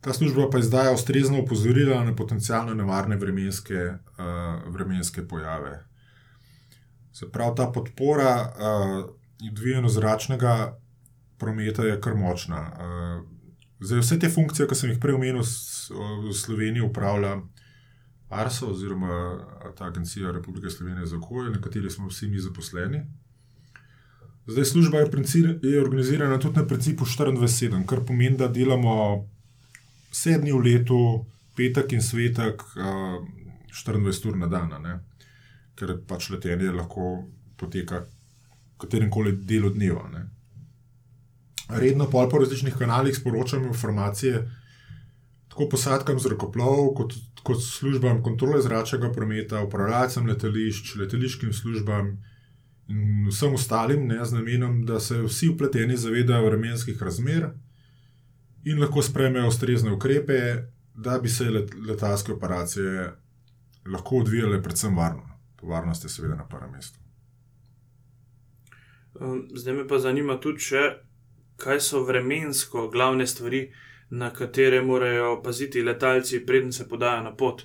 Ta 0.00 0.12
služba 0.14 0.50
pa 0.50 0.58
izdaja 0.58 0.92
ustrezno 0.94 1.40
opozorila 1.40 2.04
na 2.04 2.14
potencijalno 2.16 2.74
nevarne 2.74 3.16
vremenske, 3.16 3.98
uh, 4.18 4.72
vremenske 4.72 5.24
pojave. 5.28 5.80
Se 7.12 7.26
pravi, 7.32 7.56
ta 7.56 7.66
podpora 7.72 8.34
uh, 8.44 9.10
dviganja 9.52 9.88
zračnega 9.88 10.78
prometa 11.38 11.82
je 11.82 12.00
kar 12.00 12.14
močna. 12.14 12.60
Uh, 12.60 13.26
zdaj, 13.80 14.04
vse 14.04 14.18
te 14.18 14.30
funkcije, 14.30 14.68
ki 14.68 14.78
sem 14.78 14.92
jih 14.92 15.00
prej 15.02 15.18
omenil, 15.18 15.42
v 15.42 16.34
Sloveniji 16.36 16.84
upravlja 16.84 17.40
ARSO, 18.28 18.70
oziroma 18.70 19.38
ta 19.78 19.84
Agencija 19.84 20.30
Republike 20.32 20.70
Slovenije 20.70 21.06
za 21.06 21.16
okolje, 21.16 21.50
na 21.50 21.60
kateri 21.60 21.90
smo 21.90 22.08
vsi 22.08 22.28
mi 22.28 22.38
zaposleni. 22.38 23.02
Zdaj, 24.46 24.64
služba 24.64 24.98
je, 24.98 25.08
je 25.62 25.80
organizirana 25.80 26.38
tudi 26.38 26.56
na 26.56 26.66
principu 26.66 27.04
24-7, 27.04 27.86
kar 27.86 28.04
pomeni, 28.04 28.36
da 28.36 28.48
delamo 28.48 29.28
vse 30.10 30.38
dni 30.38 30.52
v 30.52 30.62
letu, 30.64 31.00
petek 31.56 31.92
in 31.92 32.02
svetek, 32.02 32.62
uh, 32.62 33.20
24 33.86 34.28
ur 34.28 34.36
na 34.36 34.46
dan, 34.46 34.72
ne? 34.82 34.98
ker 35.78 35.94
pač 36.08 36.30
letenje 36.30 36.72
lahko 36.74 37.28
poteka 37.56 38.02
katerem 38.80 39.10
koli 39.10 39.36
delu 39.36 39.70
dneva. 39.70 40.08
Ne? 40.10 40.24
Redno 41.68 42.08
pa 42.10 42.24
po 42.30 42.38
različnih 42.38 42.74
kanalih 42.74 43.16
sporočamo 43.16 43.66
informacije 43.66 44.42
tako 45.48 45.68
posadkam 45.68 46.18
zrakoplov, 46.18 46.94
kot, 46.94 47.14
kot 47.42 47.62
službam 47.62 48.22
kontrole 48.22 48.62
zračnega 48.62 49.12
prometa, 49.12 49.62
upravljalcem 49.62 50.26
letališč, 50.26 50.94
letališkim 50.96 51.52
službam. 51.52 52.16
In 52.88 53.28
vsem 53.28 53.54
ostalim, 53.54 54.06
ne, 54.08 54.24
z 54.24 54.32
namenom, 54.32 54.84
da 54.88 55.00
se 55.00 55.20
vsi 55.22 55.48
upleteni 55.48 55.96
zavedajo 55.96 56.46
vremenskih 56.46 57.02
razmer, 57.02 57.50
in 58.64 58.80
lahko 58.80 59.02
sprejmejo 59.02 59.48
ustrezne 59.48 59.92
ukrepe, 59.92 60.38
da 60.94 61.18
bi 61.18 61.28
se 61.28 61.44
letalske 61.88 62.32
operacije 62.32 63.12
lahko 63.86 64.16
odvijale 64.16 64.62
predvsem 64.62 64.96
varno. 64.96 65.28
Varnost 65.62 66.04
je 66.04 66.10
seveda 66.10 66.34
na 66.34 66.46
prvem 66.48 66.70
mestu. 66.72 66.98
Ehm, 69.20 69.40
zdaj 69.54 69.74
me 69.74 69.88
pa 69.88 69.98
zanima 69.98 70.38
tudi, 70.40 70.60
če, 70.60 70.82
kaj 71.56 71.80
so 71.80 72.02
vremensko 72.06 72.88
glavne 72.92 73.26
stvari, 73.26 73.68
na 74.10 74.30
katere 74.30 74.82
morajo 74.82 75.42
paziti 75.42 75.82
letalci, 75.82 76.46
preden 76.46 76.72
se 76.72 76.88
podajo 76.88 77.22
na 77.22 77.36
pot. 77.36 77.62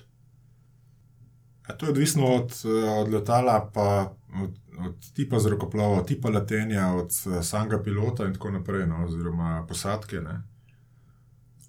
Ja, 1.68 1.76
to 1.76 1.86
je 1.86 1.90
odvisno 1.90 2.26
od, 2.26 2.52
od 2.98 3.12
letala, 3.12 3.70
pa 3.74 4.16
od, 4.42 4.50
od 4.86 5.12
tipa 5.14 5.38
zrakoplova, 5.38 6.02
tipa 6.04 6.28
letenja, 6.28 6.92
od 6.92 7.12
samega 7.42 7.82
pilota 7.82 8.26
in 8.26 8.32
tako 8.32 8.50
naprej, 8.50 8.86
no, 8.86 9.04
oziroma 9.04 9.64
posadke. 9.68 10.20
Ne. 10.20 10.42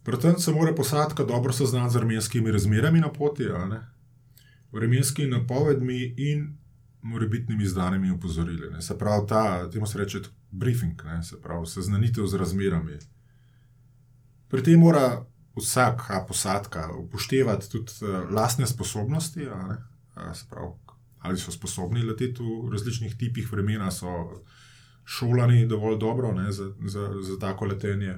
Predtem 0.03 0.39
se 0.39 0.51
mora 0.51 0.73
posadka 0.75 1.23
dobro 1.23 1.53
seznaniti 1.53 1.93
z 1.93 1.95
vremenskimi 1.95 2.51
razmerami 2.51 2.99
na 2.99 3.09
poti, 3.09 3.43
vremenskimi 4.71 5.27
napovedmi 5.27 6.13
in 6.17 6.57
morebitnimi 7.01 7.63
izdanimi 7.63 8.11
opozorili. 8.11 8.69
Ne. 8.71 8.81
Se 8.81 8.97
pravi, 8.97 9.27
ta, 9.27 9.69
temu 9.69 9.87
se 9.87 9.97
reče 9.97 10.19
briefing, 10.51 11.03
ne. 11.05 11.23
se 11.23 11.41
pravi, 11.41 11.65
seznanitev 11.67 12.27
z 12.27 12.35
razmerami. 12.35 12.99
Pri 14.55 14.63
tem 14.63 14.79
mora 14.79 15.25
vsak 15.59 16.05
posadka 16.27 16.87
upoštevati 16.95 17.67
tudi 17.71 17.91
uh, 18.01 18.29
lastne 18.31 18.67
sposobnosti, 18.67 19.43
pravi, 20.49 20.71
ali 21.19 21.37
so 21.37 21.51
sposobni 21.51 22.05
leteti 22.07 22.39
v 22.39 22.71
različnih 22.71 23.17
tipih 23.19 23.51
vremena, 23.51 23.91
so 23.91 24.07
šolani 25.03 25.65
dovolj 25.67 25.97
dobro 25.99 26.31
ne, 26.31 26.51
za, 26.51 26.69
za, 26.87 27.09
za 27.21 27.35
tako 27.39 27.65
letenje. 27.65 28.15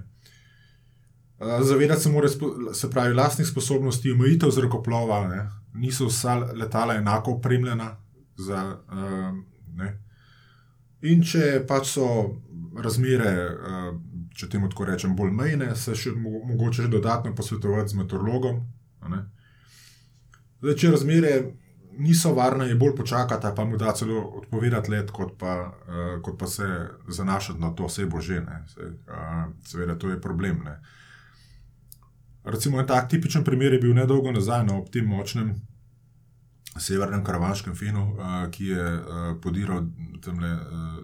Eh, 1.40 1.64
zavedati 1.64 2.02
se 2.02 2.10
mora, 2.10 2.30
se 2.74 2.90
pravi, 2.90 3.14
lastnih 3.14 3.48
sposobnosti, 3.48 4.12
omejitev 4.12 4.54
zrakoplova, 4.54 5.28
ne? 5.28 5.50
niso 5.74 6.06
vsa 6.06 6.36
letala 6.36 6.96
enako 6.96 7.32
opremljena. 7.32 7.96
Za, 8.38 8.78
uh, 8.94 9.38
In 11.02 11.22
če 11.22 11.62
pač 11.70 11.92
so 11.94 12.06
razmere, 12.82 13.34
če 14.38 14.50
temu 14.54 14.70
tako 14.70 14.86
rečem, 14.86 15.16
bolj 15.18 15.32
mejne, 15.34 15.72
se 15.76 15.96
še 15.98 16.14
mogoče 16.18 16.86
še 16.86 16.92
dodatno 16.94 17.34
posvetovati 17.36 17.94
z 17.94 18.02
meteorologom. 18.02 18.60
Zdaj, 20.62 20.76
če 20.78 20.92
razmere 20.94 21.32
niso 21.98 22.34
varne, 22.38 22.68
je 22.70 22.76
bolj 22.78 22.96
počakati, 22.96 23.50
pa 23.56 23.66
mu 23.66 23.78
da 23.78 23.94
celo 23.98 24.22
odpovedati 24.42 24.92
let, 24.92 25.12
kot 25.12 25.34
pa, 25.40 25.56
uh, 25.66 26.12
kot 26.22 26.38
pa 26.40 26.48
se 26.48 26.68
zanašati 27.08 27.60
na 27.60 27.72
to 27.74 27.88
osebo 27.90 28.22
že. 28.22 28.42
Uh, 28.42 29.50
seveda, 29.66 29.96
to 29.98 30.10
je 30.10 30.22
problem. 30.22 30.62
Ne? 30.66 30.78
Recimo, 32.44 32.80
en 32.80 32.88
tak 32.88 33.10
tipičen 33.10 33.44
primer 33.44 33.74
je 33.74 33.82
bil 33.82 33.96
nedolgo 33.98 34.32
nazaj, 34.32 34.66
no, 34.66 34.78
ob 34.84 34.92
tem 34.94 35.08
močnem 35.10 35.56
severnem 36.78 37.24
karavaškem 37.26 37.76
fenu, 37.76 38.06
uh, 38.14 38.46
ki 38.54 38.70
je 38.74 38.86
uh, 38.94 39.34
podiral 39.42 39.90
temle 40.22 40.54
uh, 40.54 41.02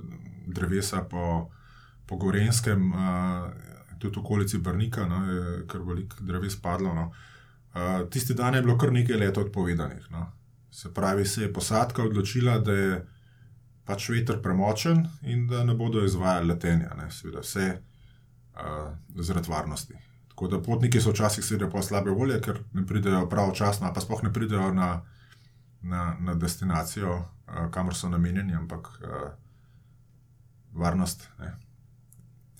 drevesa 0.47 1.01
po, 1.09 1.49
po 2.13 2.17
Gorenskem, 2.25 2.91
uh, 2.93 3.49
tudi 3.97 4.19
v 4.19 4.21
okolici 4.21 4.57
Brnika, 4.57 5.07
no, 5.09 5.23
je 5.25 5.65
kar 5.67 5.81
veliko 5.81 6.21
dreves 6.21 6.55
padlo. 6.61 6.93
No. 6.93 7.09
Uh, 7.73 8.05
tisti 8.09 8.33
dan 8.33 8.53
je 8.53 8.61
bilo 8.61 8.77
kar 8.77 8.93
nekaj 8.93 9.17
let 9.17 9.37
odpovedanih. 9.37 10.11
No. 10.11 10.27
Se 10.71 10.93
pravi, 10.93 11.25
se 11.25 11.41
je 11.41 11.53
posadka 11.53 12.03
odločila, 12.03 12.59
da 12.59 12.73
je 12.73 13.01
pač 13.85 14.09
veter 14.09 14.41
premočen 14.41 15.07
in 15.21 15.47
da 15.47 15.63
ne 15.63 15.73
bodo 15.75 16.03
izvajali 16.05 16.47
letenja, 16.53 16.93
ne, 16.97 17.09
seveda 17.11 17.41
vse 17.41 17.65
uh, 17.73 18.93
zaradi 19.15 19.51
varnosti. 19.51 19.97
Tako 20.29 20.47
da 20.47 20.61
potniki 20.61 21.01
so 21.01 21.11
včasih 21.11 21.45
sedeli 21.45 21.71
po 21.71 21.81
slabe 21.81 22.13
volje, 22.13 22.39
ker 22.41 22.61
ne 22.73 22.85
pridejo 22.87 23.25
pravočasno, 23.29 23.91
pa 23.93 24.01
sploh 24.01 24.23
ne 24.23 24.33
pridejo 24.33 24.71
na, 24.73 24.93
na, 25.81 26.15
na 26.19 26.37
destinacijo, 26.37 27.17
uh, 27.17 27.67
kamor 27.71 27.97
so 27.97 28.09
namenjeni, 28.09 28.55
ampak 28.55 28.87
uh, 29.01 29.27
varnost 30.73 31.27
ne, 31.39 31.53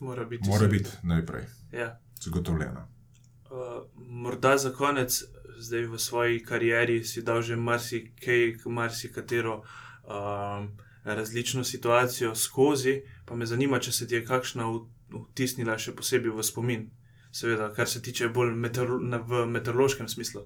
mora 0.03 0.25
biti, 0.25 0.49
mora 0.49 0.67
biti 0.67 0.89
najprej 1.03 1.45
ja. 1.71 1.99
zagotovljena. 2.21 2.87
Uh, 3.45 3.83
morda 3.95 4.57
za 4.57 4.71
konec, 4.73 5.23
zdaj 5.59 5.85
v 5.85 5.99
svoji 5.99 6.43
karieri 6.43 7.03
si 7.03 7.21
dal 7.21 7.41
že 7.41 7.55
marsikaj, 7.55 8.55
marsikatero 8.65 9.61
um, 9.61 10.71
različno 11.03 11.63
situacijo 11.63 12.35
skozi, 12.35 13.01
pa 13.25 13.35
me 13.35 13.45
zanima, 13.45 13.79
če 13.79 13.91
se 13.91 14.07
ti 14.07 14.15
je 14.15 14.25
kakšna 14.25 14.67
vtisnila 15.31 15.77
še 15.77 15.95
posebej 15.95 16.31
v 16.31 16.43
spomin 16.43 16.89
seveda, 17.33 17.73
kar 17.73 17.89
se 17.89 18.01
tiče 18.01 18.29
bolj 18.29 18.53
meteor 18.55 18.97
v 19.27 19.45
meteorološkem 19.49 20.07
smislu. 20.07 20.45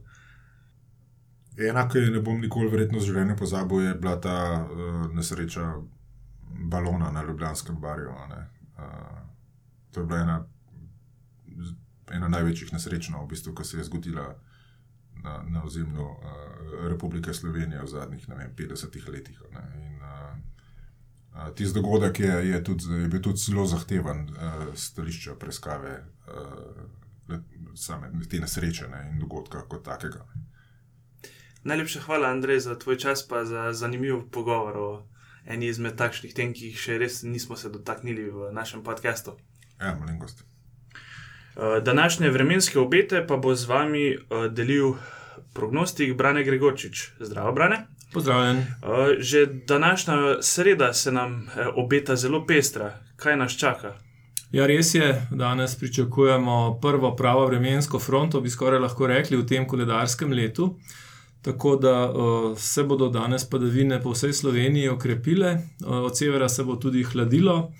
Enako 1.70 1.98
je, 1.98 2.12
ne 2.12 2.22
bom 2.22 2.42
nikoli 2.42 2.70
verjetno 2.70 3.00
z 3.00 3.10
življenjem 3.10 3.38
pozabil, 3.38 3.82
je 3.88 3.94
bila 3.98 4.16
ta 4.22 4.38
uh, 4.62 5.08
nesreča 5.14 5.72
balona 6.70 7.12
na 7.12 7.24
Ljubljanskem 7.24 7.80
barju. 7.82 8.14
Uh, 8.14 9.27
to 9.98 10.04
je 10.04 10.06
bila 10.06 10.20
ena, 10.20 10.38
ena 12.14 12.28
največjih 12.30 12.74
nesreč, 12.74 13.10
v 13.10 13.24
bistvu, 13.32 13.56
ki 13.58 13.64
se 13.66 13.80
je 13.80 13.86
zgodila 13.88 14.28
na, 15.24 15.40
na 15.50 15.64
ozemlju 15.66 16.06
uh, 16.06 16.20
Republike 16.92 17.34
Slovenije 17.34 17.82
v 17.82 17.88
zadnjih 17.90 18.28
vem, 18.30 18.54
50 18.58 19.10
letih. 19.10 19.42
Ne, 19.56 19.64
in, 19.82 19.98
uh, 19.98 21.50
Tisti 21.56 21.74
dogodek 21.74 22.20
je, 22.20 22.36
je, 22.50 22.64
tudi, 22.64 22.94
je 22.94 23.08
bil 23.08 23.22
tudi 23.22 23.42
zelo 23.42 23.66
zahteven, 23.66 24.30
uh, 24.30 24.70
stališče 24.76 25.36
preiskave 25.40 25.98
uh, 26.30 27.36
same 27.74 28.14
te 28.30 28.40
nesreče 28.40 28.88
ne, 28.94 29.02
in 29.12 29.20
dogodka 29.20 29.66
kot 29.66 29.84
takega. 29.86 30.26
Ne. 30.36 30.46
Najlepša 31.64 32.06
hvala, 32.06 32.30
Andrej, 32.30 32.60
za 32.70 32.78
tvoj 32.80 33.02
čas 33.02 33.26
in 33.28 33.46
za 33.46 33.74
zanimiv 33.74 34.30
pogovor 34.32 34.78
o 34.78 34.90
eni 35.46 35.68
izmed 35.68 35.98
takšnih 35.98 36.34
tem, 36.38 36.54
ki 36.54 36.70
jih 36.70 36.80
še 36.80 37.02
res 37.02 37.24
nismo 37.24 37.58
se 37.58 37.74
dotaknili 37.74 38.30
v 38.30 38.52
našem 38.54 38.84
podkastu. 38.84 39.40
Ja, 39.82 39.96
malenkost. 40.00 40.44
Eh, 41.58 41.82
današnje 41.82 42.30
vremenske 42.30 42.80
obete 42.80 43.26
pa 43.28 43.38
bo 43.38 43.56
z 43.56 43.66
vami 43.66 44.12
eh, 44.12 44.18
delil 44.50 44.94
prognostik 45.54 46.14
Brane 46.14 46.44
Gregorčič. 46.44 47.12
Zdravo, 47.20 47.52
Brane. 47.52 47.88
Pozdravljen. 48.14 48.58
Eh, 48.58 48.66
že 49.20 49.46
današnja 49.46 50.42
sreda 50.42 50.94
se 50.94 51.12
nam 51.12 51.50
obeta 51.76 52.16
zelo 52.16 52.46
pestra. 52.46 53.00
Kaj 53.16 53.38
nas 53.38 53.58
čaka? 53.58 53.94
Ja, 54.52 54.66
res 54.68 54.96
je, 54.96 55.28
danes 55.32 55.76
pričakujemo 55.76 56.80
prvo 56.82 57.16
pravo 57.16 57.46
vremensko 57.46 58.00
fronto, 58.00 58.42
bi 58.42 58.50
skoraj 58.50 58.80
lahko 58.80 59.08
rekli, 59.08 59.38
v 59.38 59.46
tem 59.46 59.68
koledarskem 59.68 60.32
letu. 60.32 60.78
Tako 61.42 61.76
da 61.76 62.12
uh, 62.12 62.58
se 62.58 62.84
bodo 62.84 63.10
danes 63.10 63.50
padavine 63.50 64.02
po 64.02 64.12
vsej 64.12 64.34
Sloveniji 64.34 64.90
okrepile, 64.90 65.54
uh, 65.54 65.98
od 66.08 66.18
severa 66.18 66.50
se 66.50 66.64
bo 66.64 66.76
tudi 66.76 67.04
hladilo, 67.04 67.72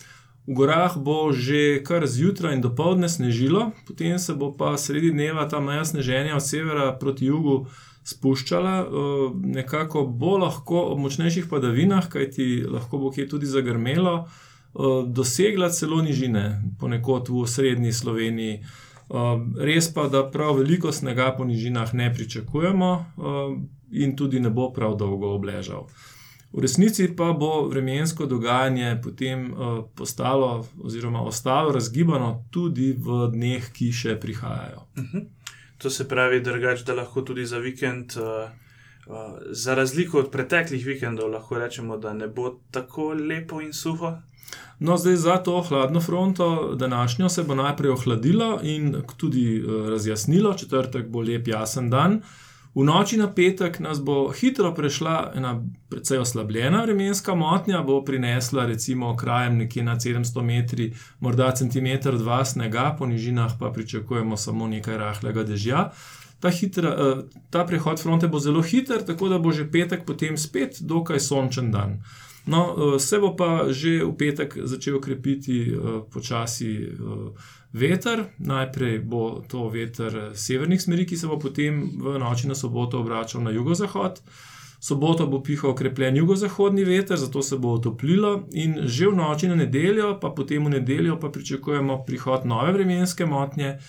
v 0.48 0.54
gorah 0.56 0.96
bo 0.96 1.32
že 1.36 1.84
kar 1.84 2.08
zjutraj 2.08 2.56
in 2.56 2.64
dopoledne 2.64 3.10
snežilo, 3.10 3.72
potem 3.88 4.20
se 4.20 4.34
bo 4.34 4.54
pa 4.56 4.78
sredi 4.78 5.12
dneva 5.12 5.46
ta 5.50 5.60
meja 5.60 5.86
sneženja 5.86 6.36
od 6.36 6.44
severa 6.44 6.96
proti 6.96 7.28
jugu 7.28 7.68
spuščala, 8.08 8.76
uh, 8.88 9.36
nekako 9.36 10.06
bo 10.08 10.38
lahko 10.40 10.88
ob 10.94 11.04
močnejših 11.04 11.50
padavinah, 11.52 12.08
kajti 12.08 12.64
lahko 12.64 13.02
bo 13.04 13.12
kje 13.12 13.28
tudi 13.28 13.46
zagrmelo, 13.46 14.24
uh, 14.24 15.04
dosegla 15.04 15.68
celo 15.76 16.00
nižine, 16.02 16.62
ponekod 16.80 17.28
v 17.28 17.44
srednji 17.44 17.92
Sloveniji. 17.92 18.62
Um, 19.08 19.52
res 19.60 19.92
pa, 19.92 20.08
da 20.12 20.24
prav 20.32 20.60
veliko 20.60 20.92
snega 20.92 21.34
po 21.36 21.44
nižinah 21.48 21.94
ne 21.96 22.08
pričakujemo 22.14 22.90
in 23.92 24.16
tudi 24.20 24.40
ne 24.44 24.50
bo 24.52 24.72
prav 24.76 24.98
dolgo 25.00 25.32
obležal. 25.36 25.88
V 26.54 26.62
resnici 26.64 27.08
pa 27.16 27.34
bo 27.34 27.68
vremensko 27.68 28.26
dogajanje 28.26 29.00
potem 29.04 29.52
uh, 29.52 29.84
postalo 29.96 30.68
oziroma 30.84 31.22
ostalo 31.22 31.72
razgibano 31.72 32.46
tudi 32.52 32.94
v 32.94 33.28
dneh, 33.34 33.72
ki 33.74 33.92
še 33.92 34.20
prihajajo. 34.20 34.88
Uh 34.96 35.04
mhm. 35.04 35.18
-huh. 35.18 35.26
To 35.78 35.90
se 35.90 36.08
pravi, 36.08 36.42
drugač, 36.42 36.82
da 36.82 36.94
lahko 36.94 37.22
tudi 37.22 37.46
za 37.46 37.58
vikend, 37.58 38.16
uh, 38.18 38.50
uh, 39.08 39.38
za 39.52 39.76
razliko 39.76 40.20
od 40.20 40.32
preteklih 40.32 40.86
vikendov, 40.86 41.30
lahko 41.32 41.60
rečemo, 41.60 41.98
da 41.98 42.14
ne 42.14 42.28
bo 42.28 42.60
tako 42.72 43.14
lepo 43.14 43.62
in 43.62 43.74
suho. 43.74 44.18
No, 44.80 44.98
zdaj 44.98 45.16
za 45.16 45.38
to 45.38 45.62
hladno 45.62 46.02
fronto, 46.02 46.76
današnjo 46.76 47.30
se 47.30 47.44
bo 47.44 47.56
najprej 47.56 47.92
ohladilo 47.92 48.60
in 48.64 48.96
tudi 49.18 49.62
uh, 49.62 49.90
razjasnilo, 49.90 50.54
četrtek 50.54 51.08
bo 51.08 51.22
lep, 51.22 51.48
jasen 51.48 51.90
dan. 51.90 52.22
V 52.78 52.84
noči 52.86 53.18
na 53.18 53.26
petek 53.26 53.80
nas 53.82 53.98
bo 53.98 54.30
hitro 54.30 54.70
prešla 54.70 55.32
ena 55.36 55.56
precej 55.90 56.20
oslabljena 56.22 56.84
vremenska 56.84 57.34
motnja, 57.36 57.82
bo 57.82 58.04
prinesla 58.06 58.66
recimo 58.70 59.16
krajem 59.18 59.58
nekje 59.58 59.84
na 59.84 59.96
700 59.96 60.44
metri, 60.46 60.94
morda 61.20 61.50
centimeter 61.58 62.18
dva 62.18 62.46
snega, 62.46 62.96
po 63.00 63.08
nižinah 63.10 63.58
pa 63.60 63.72
pričakujemo 63.74 64.38
samo 64.38 64.68
nekaj 64.68 64.98
rahlega 64.98 65.44
dežja. 65.44 65.90
Ta, 66.40 66.52
hitra, 66.54 66.94
uh, 66.94 67.24
ta 67.50 67.66
prehod 67.66 67.98
fronte 68.02 68.28
bo 68.28 68.40
zelo 68.40 68.62
hiter, 68.62 69.02
tako 69.06 69.30
da 69.30 69.40
bo 69.40 69.52
že 69.52 69.66
petek 69.72 70.06
potem 70.06 70.38
spet 70.38 70.78
dokaj 70.82 71.20
sončen 71.20 71.72
dan. 71.72 71.98
No, 72.48 72.76
eh, 72.96 73.00
se 73.00 73.20
bo 73.20 73.36
pa 73.36 73.68
že 73.70 74.04
v 74.04 74.16
petek 74.16 74.58
začel 74.64 75.00
krepiti 75.00 75.68
uh, 75.68 76.02
počasi 76.08 76.88
uh, 76.88 77.36
veter. 77.74 78.32
Najprej 78.40 79.00
bo 79.04 79.44
to 79.48 79.68
veter 79.70 80.32
severnih 80.34 80.82
smeri, 80.82 81.06
ki 81.06 81.18
se 81.18 81.28
bo 81.28 81.36
potem 81.40 82.00
v 82.00 82.18
noči 82.20 82.48
na 82.48 82.56
soboto 82.56 83.00
obračal 83.04 83.44
na 83.44 83.52
jugozahod. 83.52 84.24
Soboto 84.80 85.28
bo 85.28 85.42
pihal 85.42 85.74
okrepljen 85.74 86.16
jugozahodni 86.16 86.86
veter, 86.86 87.18
zato 87.18 87.42
se 87.42 87.58
bo 87.58 87.74
otoplilo, 87.74 88.48
in 88.54 88.86
že 88.86 89.10
v 89.10 89.18
noči 89.18 89.50
na 89.50 89.56
nedeljo, 89.56 90.20
pa 90.22 90.30
potem 90.30 90.64
v 90.64 90.78
nedeljo, 90.78 91.18
pa 91.20 91.34
pričakujemo 91.34 92.06
prihod 92.06 92.46
nove 92.46 92.72
vremenske 92.72 93.26
motnje, 93.26 93.80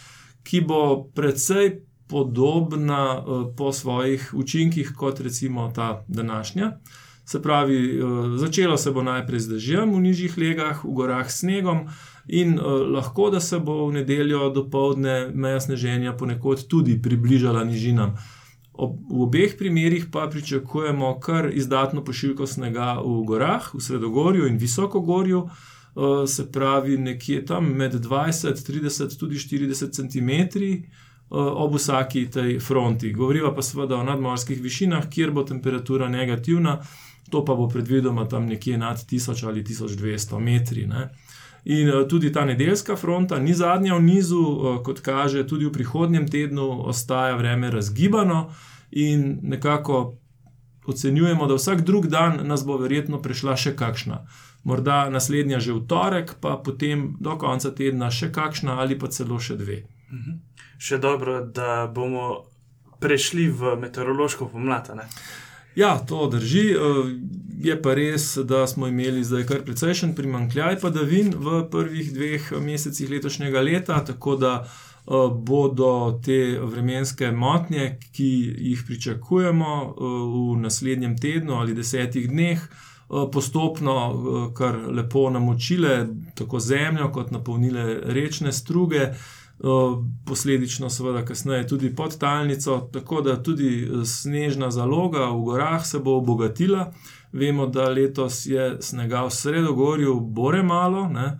ki 0.42 0.64
bo 0.64 1.05
precej 1.14 1.85
podobna 2.09 3.21
po 3.57 3.68
svojih 3.73 4.33
učinkih 4.33 4.97
kot 4.97 5.21
recimo 5.21 5.68
ta 5.75 6.05
današnja. 6.09 6.81
Se 7.28 7.42
pravi, 7.42 8.00
uh, 8.00 8.36
začelo 8.36 8.78
se 8.78 8.90
bo 8.90 9.02
najprej 9.02 9.40
z 9.40 9.48
dežjem 9.52 9.90
v 9.92 10.00
nižjih 10.00 10.36
legah, 10.40 10.78
v 10.80 10.94
gorah 10.96 11.28
s 11.28 11.42
snegom, 11.42 11.82
in 12.24 12.56
uh, 12.56 12.88
lahko 12.88 13.28
da 13.28 13.40
se 13.40 13.58
bo 13.60 13.84
v 13.84 14.00
nedeljo 14.00 14.48
do 14.48 14.64
povdne 14.64 15.28
meja 15.34 15.60
sneženja 15.60 16.14
ponekod 16.16 16.64
tudi 16.72 16.96
približala 16.96 17.66
nižinam. 17.68 18.14
Ob, 18.72 18.96
v 19.10 19.26
obeh 19.26 19.58
primerih 19.60 20.06
pa 20.08 20.24
pričakujemo 20.32 21.18
kar 21.20 21.50
izdatno 21.52 22.00
pošiljko 22.04 22.46
snega 22.46 22.94
v 23.04 23.20
gorah, 23.28 23.66
v 23.74 23.80
Sredogorju 23.80 24.48
in 24.48 24.56
Visokogorju, 24.56 25.42
uh, 25.44 26.24
se 26.24 26.46
pravi 26.52 26.96
nekje 26.96 27.44
tam 27.44 27.68
med 27.76 27.92
20, 27.92 28.56
30, 28.56 29.18
tudi 29.20 29.36
40 29.36 29.92
cm. 29.92 30.32
Ob 31.28 31.74
vsaki 31.76 32.22
tej 32.32 32.54
fronti. 32.56 33.10
Govoriva 33.12 33.50
pa 33.52 33.60
seveda 33.60 33.98
o 33.98 34.04
nadmorskih 34.04 34.62
višinah, 34.64 35.10
kjer 35.12 35.28
bo 35.36 35.42
temperatura 35.44 36.08
negativna, 36.08 36.78
to 37.30 37.44
pa 37.44 37.54
bo 37.54 37.68
predvidoma 37.68 38.28
tam 38.28 38.46
nekje 38.46 38.78
nad 38.78 38.96
1000 38.96 39.46
ali 39.46 39.64
1200 39.64 40.38
metri. 40.38 40.86
Ne. 40.86 41.08
In 41.64 41.88
eh, 41.88 42.08
tudi 42.08 42.32
ta 42.32 42.44
nedeljska 42.44 42.96
fronta 42.96 43.38
ni 43.38 43.54
zadnja 43.54 43.94
v 43.94 44.02
nizu, 44.02 44.42
eh, 44.42 44.82
kot 44.84 45.00
kaže, 45.00 45.46
tudi 45.46 45.66
v 45.66 45.72
prihodnjem 45.72 46.28
tednu 46.28 46.88
ostaja 46.88 47.36
vreme 47.36 47.70
razgibano 47.70 48.52
in 48.90 49.38
nekako 49.42 50.16
ocenjujemo, 50.86 51.46
da 51.46 51.54
vsak 51.54 51.80
drug 51.80 52.06
dan 52.06 52.40
nas 52.42 52.64
bo 52.64 52.76
verjetno 52.76 53.22
prišla 53.22 53.56
še 53.56 53.76
kakšna. 53.76 54.24
Morda 54.64 55.08
naslednja 55.10 55.60
že 55.60 55.72
v 55.72 55.84
torek, 55.86 56.34
pa 56.40 56.56
potem 56.56 57.16
do 57.20 57.36
konca 57.36 57.70
tedna 57.70 58.10
še 58.10 58.32
kakšna 58.32 58.80
ali 58.80 58.98
pa 58.98 59.12
celo 59.12 59.38
še 59.38 59.56
dve. 59.56 59.84
Mhm. 60.12 60.40
Še 60.78 60.98
dobro, 60.98 61.40
da 61.44 61.86
bomo 61.86 62.44
prešli 63.00 63.50
v 63.50 63.76
meteorološko 63.76 64.48
pomlad. 64.48 64.88
Ja, 65.78 65.98
to 65.98 66.26
drži. 66.26 66.70
Eh, 66.70 66.76
je 67.58 67.82
pa 67.82 67.94
res, 67.94 68.36
da 68.36 68.66
smo 68.66 68.86
imeli 68.86 69.24
zdaj 69.24 69.44
kar 69.46 69.60
precejšen 69.62 70.14
primankljaj 70.14 70.80
padavin 70.80 71.30
v 71.36 71.60
prvih 71.70 72.08
dveh 72.14 72.48
mesecih 72.62 73.10
letošnjega 73.10 73.60
leta, 73.60 74.00
tako 74.04 74.36
da 74.36 74.52
eh, 74.64 75.12
bodo 75.34 76.18
te 76.24 76.58
vremenske 76.62 77.30
motnje, 77.30 77.98
ki 78.12 78.30
jih 78.72 78.82
pričakujemo 78.86 79.70
eh, 79.86 80.10
v 80.34 80.58
naslednjem 80.66 81.14
tednu 81.18 81.54
ali 81.54 81.78
desetih 81.78 82.28
dneh, 82.28 82.68
postopno 83.32 84.52
kar 84.52 84.74
lepo 84.92 85.30
namočile 85.30 86.08
tako 86.36 86.58
zemljo, 86.60 87.06
kot 87.12 87.30
napolnile 87.30 88.00
rečne 88.04 88.52
struge 88.52 89.06
posledično, 90.25 90.90
seveda, 90.90 91.25
kasneje 91.25 91.66
tudi 91.66 91.97
podtalnico, 91.97 92.88
tako 92.92 93.21
da 93.21 93.42
tudi 93.42 93.83
e, 93.83 94.05
snežna 94.05 94.71
zaloga 94.71 95.25
v 95.31 95.40
gorah 95.40 95.87
se 95.87 95.99
bo 95.99 96.16
obogatila. 96.16 96.92
Vemo, 97.33 97.66
da 97.66 97.88
letos 97.88 98.47
je 98.47 98.77
snega 98.81 99.25
v 99.25 99.31
Sredogorju 99.31 100.21
bore 100.21 100.62
malo, 100.62 101.09
ne? 101.09 101.38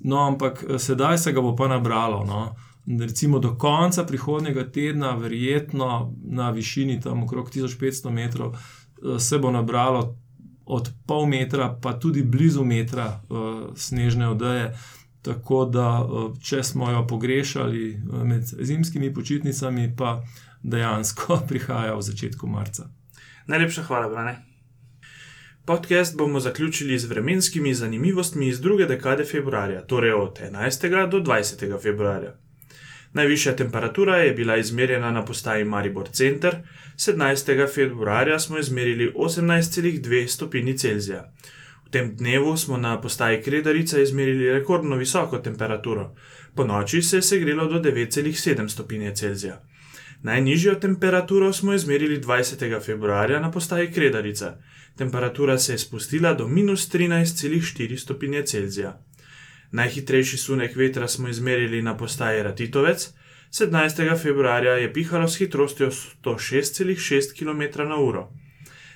no, 0.00 0.26
ampak 0.26 0.64
e, 0.68 0.78
sedaj 0.78 1.18
se 1.18 1.32
ga 1.32 1.40
bo 1.40 1.56
pa 1.56 1.68
nabralo. 1.68 2.24
No? 2.24 2.54
Recimo 3.00 3.38
do 3.38 3.54
konca 3.58 4.04
prihodnega 4.04 4.70
tedna, 4.72 5.14
verjetno 5.16 6.14
na 6.24 6.50
višini 6.50 7.00
tam 7.00 7.22
okrog 7.22 7.50
1500 7.50 8.10
metrov, 8.10 8.54
e, 8.54 9.18
se 9.20 9.38
bo 9.38 9.50
nabralo 9.50 10.16
od 10.68 10.90
pol 11.06 11.26
metra, 11.26 11.78
pa 11.82 11.92
tudi 11.92 12.22
blizu 12.22 12.64
metra 12.64 13.20
uh, 13.28 13.70
snežne 13.76 14.28
odeje. 14.28 14.74
Tako 15.28 15.64
da, 15.64 15.88
eh, 16.00 16.40
če 16.42 16.62
smo 16.62 16.90
jo 16.90 17.06
pogrešali 17.06 17.88
eh, 17.92 18.24
med 18.24 18.42
zimskimi 18.42 19.14
počitnicami, 19.14 19.92
pa 19.96 20.22
dejansko 20.62 21.40
prihaja 21.48 21.94
v 21.94 22.02
začetku 22.02 22.48
marca. 22.48 22.88
Najlepša 23.46 23.82
hvala, 23.82 24.08
Brane. 24.08 24.38
Podcast 25.68 26.16
bomo 26.16 26.40
zaključili 26.40 26.98
z 26.98 27.10
vremenskimi 27.10 27.74
zanimivostmi 27.74 28.48
iz 28.48 28.60
druge 28.60 28.86
dekade 28.86 29.24
februarja, 29.24 29.82
torej 29.86 30.12
od 30.12 30.40
11. 30.40 31.10
do 31.10 31.20
20. 31.20 31.82
februarja. 31.82 32.32
Najvišja 33.12 33.56
temperatura 33.56 34.16
je 34.16 34.32
bila 34.32 34.56
izmerjena 34.56 35.10
na 35.10 35.24
postaji 35.24 35.64
Maribor 35.64 36.08
Center, 36.08 36.56
17. 36.96 37.74
februarja 37.74 38.38
smo 38.38 38.58
izmerili 38.58 39.12
18,2 39.16 40.26
stopinji 40.26 40.78
Celzija. 40.78 41.32
V 41.88 41.90
tem 41.90 42.16
dnevu 42.16 42.56
smo 42.56 42.76
na 42.76 43.00
postaji 43.00 43.42
Kredarica 43.42 44.00
izmerili 44.00 44.52
rekordno 44.52 44.96
visoko 44.96 45.38
temperaturo, 45.38 46.14
po 46.54 46.64
noči 46.64 47.02
se 47.02 47.16
je 47.16 47.22
segrelo 47.22 47.64
do 47.66 47.78
9,7 47.80 48.68
stopinje 48.68 49.14
Celzija. 49.16 49.62
Najnižjo 50.22 50.74
temperaturo 50.74 51.52
smo 51.52 51.74
izmerili 51.74 52.20
20. 52.20 52.84
februarja 52.84 53.40
na 53.40 53.50
postaji 53.50 53.92
Kredarica, 53.92 54.58
temperatura 54.96 55.58
se 55.58 55.72
je 55.72 55.78
spustila 55.78 56.34
do 56.34 56.48
minus 56.48 56.90
13,4 56.92 57.96
stopinje 57.96 58.42
Celzija. 58.42 59.00
Najhitrejši 59.72 60.36
sunek 60.36 60.76
vetra 60.76 61.08
smo 61.08 61.28
izmerili 61.28 61.82
na 61.82 61.96
postaji 61.96 62.42
Ratitovec, 62.42 63.08
17. 63.50 64.22
februarja 64.22 64.72
je 64.72 64.92
pihalo 64.92 65.28
s 65.28 65.38
hitrostjo 65.38 65.90
106,6 65.90 67.32
km/h. 67.38 68.47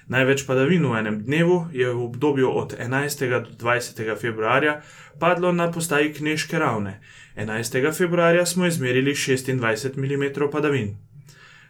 Največ 0.08 0.46
padavin 0.46 0.82
v 0.82 0.98
enem 0.98 1.22
dnevu 1.22 1.70
je 1.70 1.86
v 1.86 2.02
obdobju 2.02 2.50
od 2.50 2.74
11. 2.74 3.30
do 3.30 3.50
20. 3.54 4.16
februarja 4.18 4.82
padlo 5.18 5.52
na 5.52 5.70
postaji 5.70 6.12
Kneške 6.14 6.58
ravne. 6.58 7.00
11. 7.36 7.92
februarja 7.94 8.46
smo 8.46 8.66
izmerili 8.66 9.14
26 9.14 9.94
mm 9.96 10.50
padavin. 10.50 10.96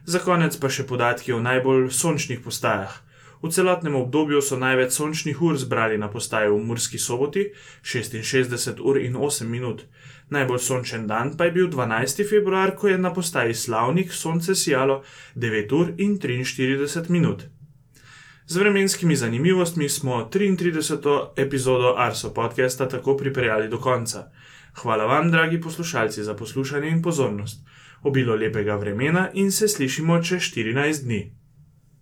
Za 0.05 0.19
konec 0.19 0.57
pa 0.57 0.73
še 0.73 0.89
podatki 0.89 1.33
o 1.33 1.43
najbolj 1.45 1.91
sončnih 1.93 2.41
postajah. 2.41 3.03
V 3.43 3.51
celotnem 3.51 3.95
obdobju 4.01 4.41
so 4.41 4.57
največ 4.57 4.97
sončnih 4.97 5.43
ur 5.43 5.59
zbrali 5.59 5.99
na 5.99 6.09
postaji 6.09 6.49
v 6.49 6.59
Murski 6.65 6.99
soboti 6.99 7.51
66 7.85 8.81
ur 8.81 8.97
in 8.97 9.19
8 9.19 9.45
minut. 9.45 9.85
Najbolj 10.31 10.59
sončen 10.59 11.07
dan 11.07 11.37
pa 11.37 11.45
je 11.45 11.53
bil 11.53 11.69
12. 11.69 12.25
februar, 12.25 12.73
ko 12.77 12.89
je 12.89 12.99
na 12.99 13.13
postaji 13.13 13.55
Slavnik 13.55 14.13
sonce 14.13 14.55
sijalo 14.55 15.03
9 15.37 15.75
ur 15.75 15.93
in 15.99 16.17
43 16.19 17.11
minut. 17.11 17.51
Z 18.53 18.57
vremenskimi 18.57 19.17
zanimivostmi 19.17 19.89
smo 19.89 20.29
33. 20.33 21.29
epizodo 21.37 21.95
Arso 21.99 22.35
podcasta 22.35 22.89
tako 22.89 23.17
pripeljali 23.17 23.69
do 23.69 23.79
konca. 23.79 24.31
Hvala 24.75 25.05
vam, 25.05 25.31
dragi 25.31 25.61
poslušalci, 25.61 26.25
za 26.25 26.35
poslušanje 26.35 26.89
in 26.89 27.03
pozornost. 27.03 27.65
Obilo 28.03 28.35
lepega 28.35 28.77
vremena 28.77 29.31
in 29.33 29.53
se 29.53 29.69
slišimo 29.69 30.23
čez 30.23 30.41
14 30.41 31.05
dni. 31.05 31.42